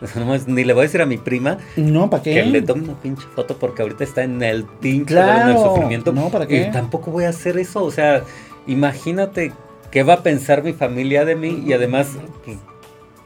ni 0.46 0.62
le 0.62 0.74
voy 0.74 0.82
a 0.82 0.84
decir 0.84 1.02
a 1.02 1.06
mi 1.06 1.18
prima 1.18 1.58
no, 1.76 2.10
¿para 2.10 2.22
qué? 2.22 2.34
que 2.34 2.42
le 2.44 2.62
tome 2.62 2.84
una 2.84 3.00
pinche 3.00 3.26
foto 3.34 3.56
porque 3.56 3.82
ahorita 3.82 4.04
está 4.04 4.22
en 4.22 4.42
el 4.44 4.64
pinche 4.64 5.18
en 5.18 5.48
el 5.48 5.58
sufrimiento. 5.58 6.12
No, 6.12 6.28
¿para 6.28 6.46
qué? 6.46 6.68
Y 6.68 6.70
tampoco 6.70 7.10
voy 7.10 7.24
a 7.24 7.30
hacer 7.30 7.58
eso. 7.58 7.82
O 7.82 7.90
sea, 7.90 8.22
imagínate 8.68 9.50
qué 9.90 10.04
va 10.04 10.14
a 10.14 10.22
pensar 10.22 10.62
mi 10.62 10.72
familia 10.72 11.24
de 11.24 11.34
mí 11.34 11.64
y 11.66 11.72
además, 11.72 12.10
pues, 12.44 12.58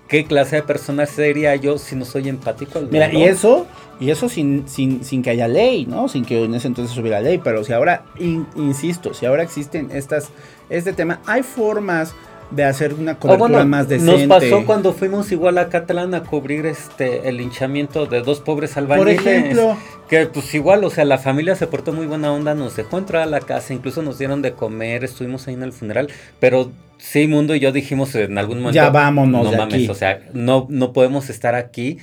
¿qué 0.08 0.24
clase 0.24 0.56
de 0.56 0.62
persona 0.62 1.06
sería 1.06 1.54
yo 1.56 1.78
si 1.78 1.94
no 1.94 2.04
soy 2.04 2.28
empático? 2.28 2.80
Mira, 2.90 3.12
y 3.12 3.24
eso, 3.24 3.66
y 4.00 4.10
eso 4.10 4.28
sin, 4.28 4.66
sin, 4.68 5.04
sin, 5.04 5.22
que 5.22 5.30
haya 5.30 5.46
ley, 5.46 5.86
¿no? 5.86 6.08
Sin 6.08 6.24
que 6.24 6.44
en 6.44 6.54
ese 6.54 6.66
entonces 6.66 6.96
hubiera 6.96 7.20
ley, 7.20 7.38
pero 7.38 7.62
si 7.62 7.72
ahora, 7.72 8.04
insisto, 8.18 9.14
si 9.14 9.26
ahora 9.26 9.42
existen 9.42 9.90
estas, 9.92 10.30
este 10.70 10.92
tema, 10.92 11.20
hay 11.26 11.42
formas 11.42 12.14
de 12.50 12.64
hacer 12.64 12.94
una 12.94 13.18
cobertura 13.18 13.64
más 13.64 13.88
decente. 13.88 14.26
Nos 14.26 14.40
pasó 14.40 14.64
cuando 14.64 14.92
fuimos 14.92 15.30
igual 15.32 15.58
a 15.58 15.68
Catalán 15.68 16.14
a 16.14 16.22
cubrir 16.22 16.66
este 16.66 17.28
el 17.28 17.36
linchamiento 17.36 18.06
de 18.06 18.22
dos 18.22 18.40
pobres 18.40 18.76
albañiles. 18.76 19.16
Por 19.16 19.28
ejemplo. 19.28 19.76
Que 20.08 20.26
pues 20.26 20.54
igual, 20.54 20.84
o 20.84 20.90
sea, 20.90 21.04
la 21.04 21.18
familia 21.18 21.54
se 21.54 21.66
portó 21.66 21.92
muy 21.92 22.06
buena 22.06 22.32
onda, 22.32 22.54
nos 22.54 22.74
dejó 22.76 22.96
entrar 22.96 23.22
a 23.22 23.26
la 23.26 23.40
casa, 23.40 23.74
incluso 23.74 24.02
nos 24.02 24.18
dieron 24.18 24.40
de 24.40 24.52
comer, 24.52 25.04
estuvimos 25.04 25.46
ahí 25.46 25.54
en 25.54 25.62
el 25.62 25.72
funeral, 25.72 26.08
pero 26.40 26.70
sí, 26.96 27.26
Mundo 27.26 27.54
y 27.54 27.60
yo 27.60 27.72
dijimos 27.72 28.14
en 28.14 28.38
algún 28.38 28.58
momento... 28.60 28.74
Ya 28.74 28.88
vámonos 28.88 29.44
No 29.44 29.58
mames, 29.58 29.88
o 29.90 29.94
sea, 29.94 30.20
no, 30.32 30.66
no 30.70 30.94
podemos 30.94 31.28
estar 31.28 31.54
aquí 31.54 31.98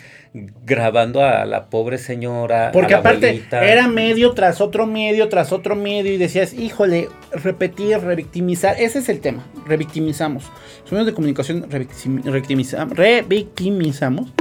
grabando 0.65 1.24
a 1.24 1.45
la 1.45 1.69
pobre 1.69 1.98
señora. 1.98 2.71
Porque 2.74 2.93
aparte 2.93 3.43
era 3.52 3.88
medio 3.88 4.34
tras 4.34 4.62
otro 4.62 4.86
medio, 4.86 5.30
tras 5.30 5.52
otro 5.52 5.76
medio 5.76 6.13
y 6.13 6.17
decías, 6.17 6.54
híjole, 6.54 7.10
repetir, 7.32 8.00
revictimizar, 8.00 8.76
ese 8.80 9.00
es 9.00 9.10
el 9.10 9.21
tema, 9.21 9.45
revictimizamos. 9.65 10.45
Los 10.84 10.91
medios 10.91 11.08
de 11.08 11.13
comunicación 11.13 11.65
revictimizamos, 11.69 12.98
revictimizamos 12.98 14.34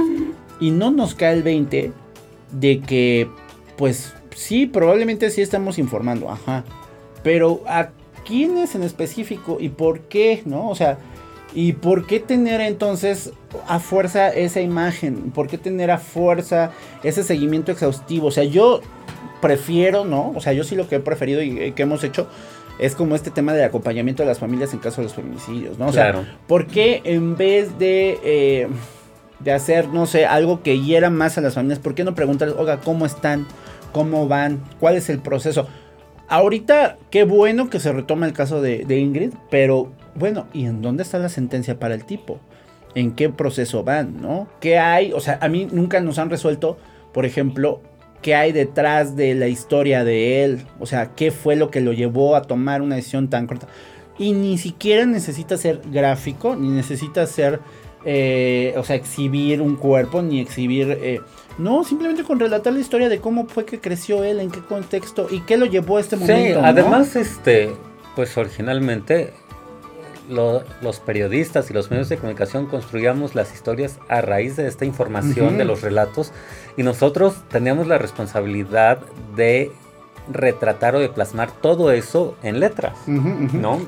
y 0.59 0.71
no 0.71 0.91
nos 0.91 1.15
cae 1.15 1.33
el 1.33 1.43
20 1.43 1.91
de 2.51 2.79
que, 2.81 3.29
pues 3.77 4.13
sí, 4.35 4.65
probablemente 4.65 5.29
sí 5.29 5.41
estamos 5.41 5.77
informando, 5.79 6.29
ajá, 6.29 6.63
pero 7.23 7.63
a 7.67 7.89
quiénes 8.25 8.75
en 8.75 8.83
específico 8.83 9.57
y 9.59 9.69
por 9.69 10.01
qué, 10.01 10.41
¿no? 10.45 10.69
O 10.69 10.75
sea... 10.75 10.97
¿Y 11.55 11.71
por 11.71 12.05
qué 12.05 12.19
tener 12.19 12.59
entonces 12.59 13.31
a 13.65 13.79
fuerza 13.79 14.27
esa 14.27 14.59
imagen? 14.59 15.31
¿Por 15.31 15.47
qué 15.47 15.57
tener 15.57 15.89
a 15.89 15.97
fuerza 15.97 16.71
ese 17.01 17.23
seguimiento 17.23 17.71
exhaustivo? 17.71 18.27
O 18.27 18.31
sea, 18.31 18.43
yo 18.43 18.81
prefiero, 19.41 20.03
¿no? 20.03 20.33
O 20.35 20.41
sea, 20.41 20.51
yo 20.51 20.65
sí 20.65 20.75
lo 20.75 20.89
que 20.89 20.95
he 20.95 20.99
preferido 20.99 21.41
y 21.41 21.57
eh, 21.57 21.73
que 21.73 21.83
hemos 21.83 22.03
hecho 22.03 22.27
es 22.77 22.93
como 22.93 23.15
este 23.15 23.31
tema 23.31 23.53
del 23.53 23.63
acompañamiento 23.63 24.21
de 24.21 24.27
las 24.27 24.39
familias 24.39 24.73
en 24.73 24.79
caso 24.79 24.97
de 24.97 25.03
los 25.03 25.13
feminicidios, 25.13 25.79
¿no? 25.79 25.87
O 25.87 25.93
sea, 25.93 26.37
¿por 26.45 26.67
qué 26.67 27.01
en 27.05 27.37
vez 27.37 27.79
de, 27.79 28.19
eh, 28.21 28.67
de 29.39 29.51
hacer, 29.53 29.87
no 29.87 30.07
sé, 30.07 30.25
algo 30.25 30.61
que 30.61 30.81
hiera 30.81 31.09
más 31.09 31.37
a 31.37 31.41
las 31.41 31.53
familias, 31.53 31.79
¿por 31.79 31.95
qué 31.95 32.03
no 32.03 32.15
preguntarles, 32.15 32.57
oiga, 32.57 32.81
¿cómo 32.81 33.05
están? 33.05 33.47
¿Cómo 33.93 34.27
van? 34.27 34.61
¿Cuál 34.81 34.97
es 34.97 35.09
el 35.09 35.19
proceso? 35.19 35.67
Ahorita, 36.27 36.97
qué 37.11 37.23
bueno 37.23 37.69
que 37.69 37.79
se 37.79 37.93
retoma 37.93 38.25
el 38.25 38.33
caso 38.33 38.61
de, 38.61 38.83
de 38.83 38.97
Ingrid, 38.97 39.31
pero 39.49 39.93
bueno, 40.15 40.47
¿y 40.53 40.65
en 40.65 40.81
dónde 40.81 41.03
está 41.03 41.19
la 41.19 41.29
sentencia 41.29 41.77
para 41.77 41.93
el 41.93 42.05
tipo? 42.05 42.39
¿En 42.95 43.11
qué 43.11 43.29
proceso 43.29 43.83
van, 43.83 44.21
no? 44.21 44.47
¿Qué 44.61 44.77
hay? 44.77 45.11
O 45.11 45.19
sea, 45.19 45.37
a 45.41 45.49
mí 45.49 45.67
nunca 45.69 45.99
nos 45.99 46.17
han 46.17 46.29
resuelto, 46.29 46.77
por 47.13 47.25
ejemplo, 47.25 47.81
qué 48.21 48.33
hay 48.33 48.53
detrás 48.53 49.15
de 49.17 49.35
la 49.35 49.47
historia 49.47 50.05
de 50.05 50.43
él. 50.43 50.65
O 50.79 50.85
sea, 50.85 51.13
qué 51.13 51.31
fue 51.31 51.57
lo 51.57 51.69
que 51.69 51.81
lo 51.81 51.91
llevó 51.91 52.35
a 52.35 52.41
tomar 52.41 52.81
una 52.81 52.95
decisión 52.95 53.29
tan 53.29 53.45
corta. 53.45 53.67
Y 54.17 54.31
ni 54.31 54.57
siquiera 54.57 55.05
necesita 55.05 55.57
ser 55.57 55.81
gráfico, 55.91 56.55
ni 56.55 56.69
necesita 56.69 57.27
ser, 57.27 57.59
eh, 58.05 58.73
o 58.77 58.83
sea, 58.83 58.95
exhibir 58.95 59.61
un 59.61 59.75
cuerpo, 59.75 60.21
ni 60.21 60.39
exhibir... 60.39 60.97
Eh, 61.01 61.19
no, 61.57 61.83
simplemente 61.83 62.23
con 62.23 62.39
relatar 62.39 62.73
la 62.73 62.79
historia 62.79 63.09
de 63.09 63.19
cómo 63.19 63.45
fue 63.47 63.65
que 63.65 63.79
creció 63.79 64.23
él, 64.23 64.39
en 64.39 64.51
qué 64.51 64.61
contexto 64.61 65.27
y 65.29 65.41
qué 65.41 65.57
lo 65.57 65.65
llevó 65.65 65.97
a 65.97 66.01
este 66.01 66.15
momento. 66.15 66.59
Sí, 66.59 66.65
además, 66.65 67.15
este, 67.15 67.71
pues 68.15 68.35
originalmente 68.37 69.33
los 70.29 70.99
periodistas 70.99 71.69
y 71.69 71.73
los 71.73 71.91
medios 71.91 72.09
de 72.09 72.17
comunicación 72.17 72.65
construíamos 72.65 73.35
las 73.35 73.53
historias 73.53 73.99
a 74.07 74.21
raíz 74.21 74.55
de 74.55 74.67
esta 74.67 74.85
información, 74.85 75.57
de 75.57 75.65
los 75.65 75.81
relatos, 75.81 76.31
y 76.77 76.83
nosotros 76.83 77.35
teníamos 77.49 77.87
la 77.87 77.97
responsabilidad 77.97 78.99
de 79.35 79.71
retratar 80.31 80.95
o 80.95 80.99
de 80.99 81.09
plasmar 81.09 81.51
todo 81.51 81.91
eso 81.91 82.35
en 82.41 82.59
letras, 82.59 82.97
¿no? 83.07 83.79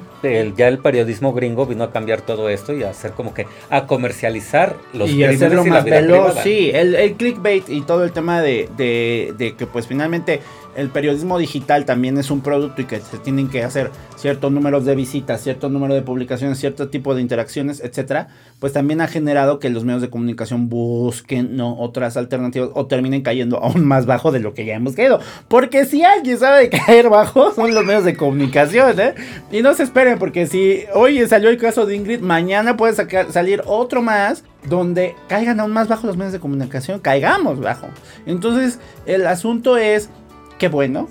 ya 0.56 0.68
el 0.68 0.80
periodismo 0.80 1.34
gringo 1.34 1.66
vino 1.66 1.84
a 1.84 1.92
cambiar 1.92 2.22
todo 2.22 2.50
esto 2.50 2.74
y 2.74 2.84
a 2.84 2.90
hacer 2.90 3.12
como 3.12 3.34
que 3.34 3.48
a 3.70 3.88
comercializar 3.88 4.76
los 4.94 5.10
y 5.10 5.24
hacerlo 5.24 5.66
más 5.66 5.84
veloz, 5.84 6.36
sí, 6.44 6.70
el, 6.74 7.14
clickbait 7.14 7.70
y 7.70 7.82
todo 7.82 8.04
el 8.04 8.12
tema 8.12 8.42
de, 8.42 8.70
de, 8.78 9.34
de 9.38 9.56
que 9.56 9.66
pues 9.66 9.88
finalmente 9.88 10.42
el 10.78 10.90
periodismo 10.90 11.40
digital 11.40 11.86
también 11.86 12.18
es 12.20 12.30
un 12.30 12.42
producto 12.42 12.84
y 12.84 12.86
que 12.86 13.00
se 13.00 13.18
tienen 13.18 13.50
que 13.50 13.64
hacer 13.64 13.90
ciertos 14.16 14.52
números 14.52 14.86
de 14.86 14.96
visitas, 14.96 15.42
cierto 15.42 15.70
número 15.70 15.96
de 15.96 16.04
publicaciones, 16.04 16.60
cierto 16.60 16.90
tipo 16.90 17.16
de 17.16 17.22
interacciones, 17.22 17.82
etcétera, 17.84 18.28
pues 18.60 18.74
también 18.74 19.02
ha 19.02 19.08
generado 19.08 19.58
que 19.58 19.72
los 19.72 19.84
medios 19.84 20.04
de 20.04 20.12
comunicación 20.12 20.70
busquen 20.70 21.58
no 21.58 21.80
otras 21.80 22.16
alternativas 22.16 22.70
o 22.76 22.86
terminen 22.86 23.24
cayendo 23.24 23.58
aún 23.58 23.86
más 23.86 24.06
bajo 24.06 24.32
de 24.32 24.40
lo 24.40 24.54
que 24.54 24.66
ya 24.66 24.76
hemos 24.76 24.94
caído. 24.94 25.20
Porque 25.48 25.86
si 25.86 26.04
alguien 26.04 26.38
sabe 26.38 26.70
caer 26.86 27.10
bajo, 27.10 27.52
son 27.54 27.74
los 27.74 27.84
medios 27.84 28.06
de 28.06 28.16
comunicación, 28.16 29.00
¿eh? 29.00 29.16
Y 29.52 29.64
no 29.64 29.74
se 29.74 29.82
esperen, 29.82 30.20
porque 30.20 30.46
si 30.46 30.84
hoy 30.94 31.28
salió 31.28 31.50
el 31.50 31.58
caso 31.58 31.88
de 31.88 31.96
Ingrid, 31.96 32.20
mañana 32.20 32.78
puede 32.78 32.94
salir 33.32 33.64
otro 33.66 34.04
más 34.04 34.44
donde 34.70 35.16
caigan 35.28 35.60
aún 35.60 35.72
más 35.72 35.88
bajo 35.88 36.06
los 36.06 36.18
medios 36.18 36.34
de 36.34 36.40
comunicación, 36.40 37.00
caigamos 37.00 37.60
bajo. 37.60 37.88
Entonces, 38.28 38.80
el 39.08 39.26
asunto 39.26 39.78
es 39.78 40.10
que 40.58 40.68
bueno, 40.68 41.08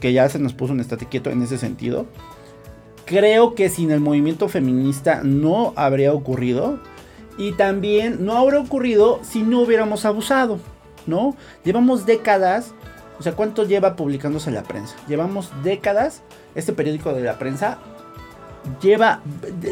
que 0.00 0.12
ya 0.12 0.28
se 0.28 0.38
nos 0.38 0.52
puso 0.52 0.72
un 0.72 0.80
estate 0.80 1.06
quieto 1.06 1.30
en 1.30 1.42
ese 1.42 1.58
sentido. 1.58 2.06
Creo 3.04 3.54
que 3.54 3.68
sin 3.68 3.90
el 3.90 4.00
movimiento 4.00 4.48
feminista 4.48 5.20
no 5.22 5.72
habría 5.76 6.12
ocurrido. 6.12 6.80
Y 7.38 7.52
también 7.52 8.24
no 8.24 8.36
habría 8.36 8.60
ocurrido 8.60 9.20
si 9.22 9.42
no 9.42 9.60
hubiéramos 9.60 10.04
abusado, 10.04 10.58
¿no? 11.06 11.34
Llevamos 11.64 12.04
décadas, 12.04 12.74
o 13.18 13.22
sea, 13.22 13.32
¿cuánto 13.32 13.64
lleva 13.64 13.96
publicándose 13.96 14.50
la 14.50 14.64
prensa? 14.64 14.96
Llevamos 15.08 15.50
décadas, 15.62 16.22
este 16.54 16.74
periódico 16.74 17.14
de 17.14 17.22
la 17.22 17.38
prensa 17.38 17.78
lleva. 18.80 19.20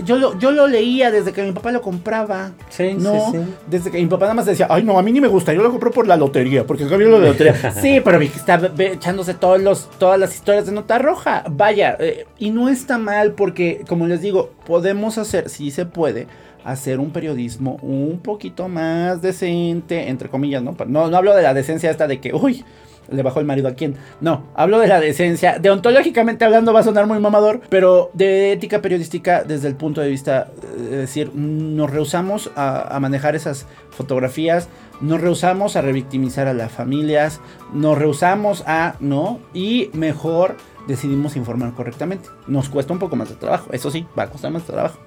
Yo 0.05 0.17
lo, 0.17 0.39
yo 0.39 0.51
lo 0.51 0.67
leía 0.67 1.11
desde 1.11 1.33
que 1.33 1.43
mi 1.43 1.53
papá 1.53 1.73
lo 1.73 1.83
compraba. 1.83 2.53
Sí, 2.69 2.95
no, 2.95 3.13
sí, 3.13 3.39
sí. 3.39 3.39
Desde 3.67 3.91
que 3.91 3.99
mi 3.99 4.07
papá 4.07 4.27
nada 4.27 4.35
más 4.35 4.47
decía, 4.47 4.67
ay, 4.71 4.83
no, 4.83 4.99
a 4.99 5.03
mí 5.03 5.13
ni 5.13 5.21
me 5.21 5.29
gusta, 5.29 5.53
yo 5.53 5.63
lo 5.63 5.71
compré 5.71 5.91
por 5.91 6.07
la 6.07 6.17
lotería, 6.17 6.67
porque 6.67 6.85
lo 6.85 7.21
de 7.21 7.29
lotería. 7.29 7.73
sí, 7.81 8.01
pero 8.05 8.19
vi 8.19 8.29
que 8.29 8.39
está 8.39 8.61
echándose 8.79 9.35
todos 9.35 9.61
los, 9.61 9.91
todas 9.99 10.19
las 10.19 10.35
historias 10.35 10.67
de 10.67 10.73
nota 10.73 10.99
roja. 10.99 11.45
Vaya, 11.51 11.97
eh, 11.99 12.27
y 12.39 12.51
no 12.51 12.69
está 12.69 12.99
mal, 12.99 13.33
porque, 13.33 13.85
como 13.89 14.07
les 14.07 14.21
digo, 14.21 14.51
podemos 14.67 15.19
hacer, 15.19 15.49
sí 15.49 15.71
se 15.71 15.87
puede. 15.87 16.27
Hacer 16.63 17.01
un 17.01 17.11
periodismo 17.11 17.79
un 17.81 18.21
poquito 18.23 18.69
más 18.69 19.23
decente, 19.23 20.11
entre 20.11 20.29
comillas, 20.29 20.63
¿no? 20.63 20.77
No, 20.87 21.09
no 21.09 21.17
hablo 21.17 21.35
de 21.35 21.43
la 21.43 21.55
decencia 21.55 21.91
esta 21.91 22.07
de 22.07 22.21
que, 22.21 22.35
uy, 22.35 22.67
le 23.11 23.23
bajó 23.23 23.41
el 23.41 23.47
marido 23.47 23.69
a 23.69 23.73
quién. 23.73 23.97
No, 24.21 24.45
hablo 24.55 24.79
de 24.79 24.87
la 24.89 25.01
decencia. 25.01 25.59
Deontológicamente 25.59 26.45
hablando 26.45 26.73
va 26.73 26.81
a 26.81 26.85
sonar 26.85 27.07
muy 27.07 27.19
mamador, 27.19 27.61
pero 27.69 28.11
de 28.15 28.53
ética 28.53 28.81
periodística 28.81 29.43
desde 29.45 29.69
el 29.69 29.77
punto 29.77 30.01
de 30.01 30.09
vista, 30.09 30.49
eh, 30.63 30.89
es 30.93 30.99
decir, 30.99 31.35
nos 31.35 31.91
rehusamos 31.91 32.51
a, 32.57 32.95
a 32.95 33.01
manejar 33.01 33.37
esas 33.37 33.67
fotografías, 33.91 34.69
nos 35.01 35.21
rehusamos 35.21 35.77
a 35.77 35.83
revictimizar 35.83 36.47
a 36.47 36.55
las 36.55 36.73
familias, 36.73 37.41
nos 37.73 37.99
rehusamos 37.99 38.63
a, 38.67 38.95
¿no? 39.01 39.41
Y 39.55 39.91
mejor 39.93 40.57
decidimos 40.87 41.37
informar 41.37 41.75
correctamente. 41.75 42.29
Nos 42.47 42.69
cuesta 42.69 42.93
un 42.93 42.99
poco 42.99 43.17
más 43.17 43.29
de 43.29 43.37
trabajo, 43.37 43.71
eso 43.73 43.91
sí, 43.91 44.07
va 44.19 44.25
a 44.25 44.31
costar 44.31 44.51
más 44.51 44.67
de 44.67 44.73
trabajo. 44.73 44.99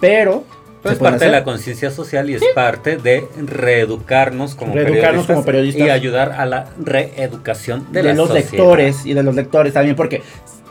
Pero... 0.00 0.44
Pero 0.82 0.94
es 0.94 0.98
parte 0.98 1.26
de 1.26 1.30
la 1.30 1.44
conciencia 1.44 1.90
social 1.90 2.30
y 2.30 2.34
es 2.34 2.42
parte 2.54 2.96
de 2.96 3.28
reeducarnos 3.36 4.54
como, 4.54 4.74
Reeducarnos 4.74 5.26
periodistas 5.26 5.34
como 5.34 5.44
periodistas. 5.44 5.86
y 5.86 5.90
ayudar 5.90 6.32
a 6.32 6.46
la 6.46 6.66
reeducación 6.82 7.86
de, 7.92 8.02
de, 8.02 8.08
la 8.08 8.14
los 8.14 8.28
sociedad. 8.28 8.50
lectores 8.50 9.06
y 9.06 9.14
de 9.14 9.22
los 9.22 9.34
lectores 9.34 9.74
también, 9.74 9.94
porque 9.96 10.22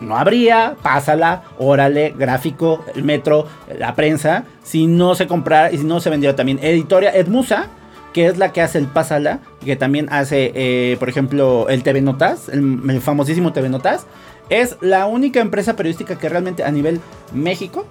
no 0.01 0.17
habría, 0.17 0.75
pásala, 0.81 1.43
órale, 1.57 2.13
gráfico, 2.17 2.83
el 2.95 3.03
metro, 3.03 3.47
la 3.77 3.95
prensa, 3.95 4.45
si 4.63 4.87
no 4.87 5.13
se 5.15 5.27
comprara 5.27 5.71
y 5.71 5.77
si 5.77 5.83
no 5.83 5.99
se 5.99 6.09
vendiera 6.09 6.35
también. 6.35 6.59
Editoria 6.61 7.11
Edmusa, 7.11 7.67
que 8.13 8.25
es 8.27 8.37
la 8.37 8.51
que 8.51 8.61
hace 8.61 8.77
el 8.79 8.87
pásala, 8.87 9.39
que 9.63 9.75
también 9.75 10.07
hace, 10.09 10.51
eh, 10.55 10.95
por 10.99 11.09
ejemplo, 11.09 11.67
el 11.69 11.83
TV 11.83 12.01
Notas, 12.01 12.49
el, 12.49 12.79
el 12.89 13.01
famosísimo 13.01 13.53
TV 13.53 13.69
Notas, 13.69 14.05
es 14.49 14.77
la 14.81 15.05
única 15.05 15.41
empresa 15.41 15.75
periodística 15.75 16.17
que 16.17 16.27
realmente 16.29 16.63
a 16.63 16.71
nivel 16.71 16.99
México 17.33 17.85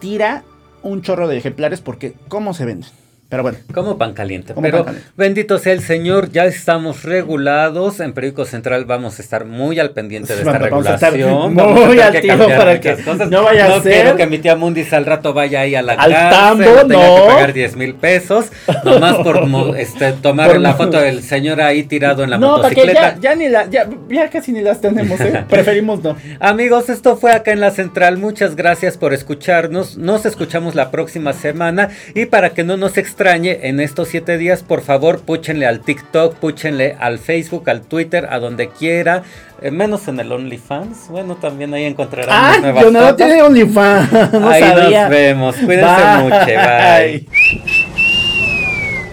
tira 0.00 0.42
un 0.82 1.02
chorro 1.02 1.28
de 1.28 1.36
ejemplares 1.36 1.80
porque 1.80 2.14
cómo 2.28 2.54
se 2.54 2.64
venden. 2.64 2.90
Pero 3.32 3.44
bueno. 3.44 3.56
Como 3.72 3.96
pan 3.96 4.12
caliente. 4.12 4.52
Como 4.52 4.62
Pero 4.62 4.78
pan 4.84 4.84
caliente. 4.94 5.10
bendito 5.16 5.58
sea 5.58 5.72
el 5.72 5.80
Señor, 5.80 6.30
ya 6.32 6.44
estamos 6.44 7.02
regulados. 7.02 7.98
En 8.00 8.12
Periódico 8.12 8.44
Central 8.44 8.84
vamos 8.84 9.18
a 9.18 9.22
estar 9.22 9.46
muy 9.46 9.78
al 9.80 9.92
pendiente 9.92 10.34
de 10.34 10.40
esta 10.40 10.58
Vamos 10.58 10.86
a 10.86 10.94
estar 10.96 11.12
regulación. 11.14 11.54
muy 11.54 11.98
a 11.98 12.12
tener 12.12 12.30
al 12.32 12.38
tiro 12.38 12.46
para 12.58 12.78
que 12.78 12.94
cosas. 13.02 13.30
no 13.30 13.42
vaya 13.42 13.74
a 13.74 13.80
ser- 13.80 13.92
quiero 13.92 14.16
que 14.16 14.26
mi 14.26 14.36
tía 14.38 14.54
Mundis 14.54 14.92
al 14.92 15.06
rato 15.06 15.32
vaya 15.32 15.60
ahí 15.60 15.74
a 15.74 15.80
la 15.80 15.94
Al 15.94 16.12
cárcel, 16.12 16.30
tambo, 16.66 16.86
tenga 16.86 17.06
no. 17.08 17.14
que 17.16 17.22
pagar 17.32 17.52
10 17.54 17.76
mil 17.76 17.94
pesos, 17.94 18.52
nomás 18.84 19.16
por 19.16 19.46
mo- 19.46 19.74
este, 19.76 20.12
tomar 20.12 20.48
Por 20.50 20.60
la 20.60 20.74
foto 20.74 21.00
del 21.00 21.22
señor 21.22 21.62
ahí 21.62 21.84
tirado 21.84 22.24
en 22.24 22.28
la 22.30 22.36
no, 22.36 22.56
para 22.60 22.68
que 22.68 22.74
motocicleta. 22.82 23.14
ya, 23.14 23.20
ya 23.30 23.34
ni 23.34 23.48
la, 23.48 23.64
ya, 23.70 23.88
ya 24.10 24.28
casi 24.28 24.52
ni 24.52 24.60
las 24.60 24.82
tenemos, 24.82 25.18
¿eh? 25.22 25.42
Preferimos 25.48 26.02
no. 26.04 26.16
Amigos, 26.38 26.90
esto 26.90 27.16
fue 27.16 27.32
acá 27.32 27.50
en 27.52 27.60
la 27.60 27.70
central. 27.70 28.18
Muchas 28.18 28.56
gracias 28.56 28.98
por 28.98 29.14
escucharnos. 29.14 29.96
Nos 29.96 30.26
escuchamos 30.26 30.74
la 30.74 30.90
próxima 30.90 31.32
semana. 31.32 31.88
Y 32.14 32.26
para 32.26 32.50
que 32.50 32.62
no 32.62 32.76
nos 32.76 32.98
extrañe 33.22 33.68
en 33.68 33.78
estos 33.78 34.08
siete 34.08 34.36
días, 34.36 34.64
por 34.64 34.82
favor, 34.82 35.20
púchenle 35.20 35.64
al 35.66 35.80
TikTok, 35.80 36.34
púchenle 36.36 36.96
al 36.98 37.20
Facebook, 37.20 37.70
al 37.70 37.82
Twitter, 37.82 38.26
a 38.28 38.40
donde 38.40 38.68
quiera. 38.70 39.22
eh, 39.60 39.70
menos 39.70 40.08
en 40.08 40.18
el 40.18 40.32
OnlyFans. 40.32 41.06
Bueno, 41.08 41.36
también 41.36 41.72
ahí 41.72 41.84
encontrarán 41.84 42.30
Ah, 42.32 42.50
mis 42.54 42.62
nuevas 42.62 42.82
yo 42.84 42.90
no 42.90 42.98
fotos. 43.00 43.16
tiene 43.16 43.42
OnlyFans. 43.42 44.12
No 44.32 44.48
ahí 44.48 44.60
sabía. 44.60 45.00
nos 45.02 45.10
vemos. 45.10 45.54
Cuídense 45.56 46.02
Bye. 46.02 46.22
mucho. 46.24 46.36
Bye. 46.46 47.28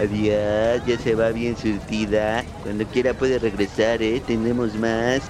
Adiós, 0.00 0.82
ya 0.86 0.98
se 0.98 1.14
va 1.14 1.28
bien 1.28 1.56
surtida. 1.56 2.42
Cuando 2.64 2.84
quiera 2.86 3.14
puede 3.14 3.38
regresar, 3.38 4.02
¿eh? 4.02 4.20
Tenemos 4.26 4.74
más. 4.74 5.20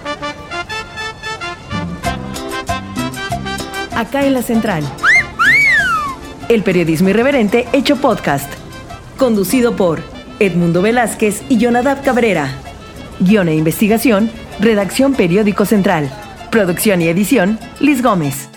Acá 3.94 4.24
en 4.24 4.32
la 4.32 4.40
central. 4.42 4.82
El 6.48 6.62
periodismo 6.62 7.10
irreverente 7.10 7.66
hecho 7.74 7.96
podcast. 7.96 8.50
Conducido 9.20 9.76
por 9.76 10.00
Edmundo 10.38 10.80
Velázquez 10.80 11.42
y 11.50 11.58
Jonadab 11.58 12.02
Cabrera. 12.02 12.56
Guión 13.18 13.48
e 13.48 13.54
investigación, 13.54 14.30
redacción 14.60 15.12
Periódico 15.12 15.66
Central. 15.66 16.10
Producción 16.50 17.02
y 17.02 17.08
edición, 17.08 17.58
Liz 17.80 18.02
Gómez. 18.02 18.48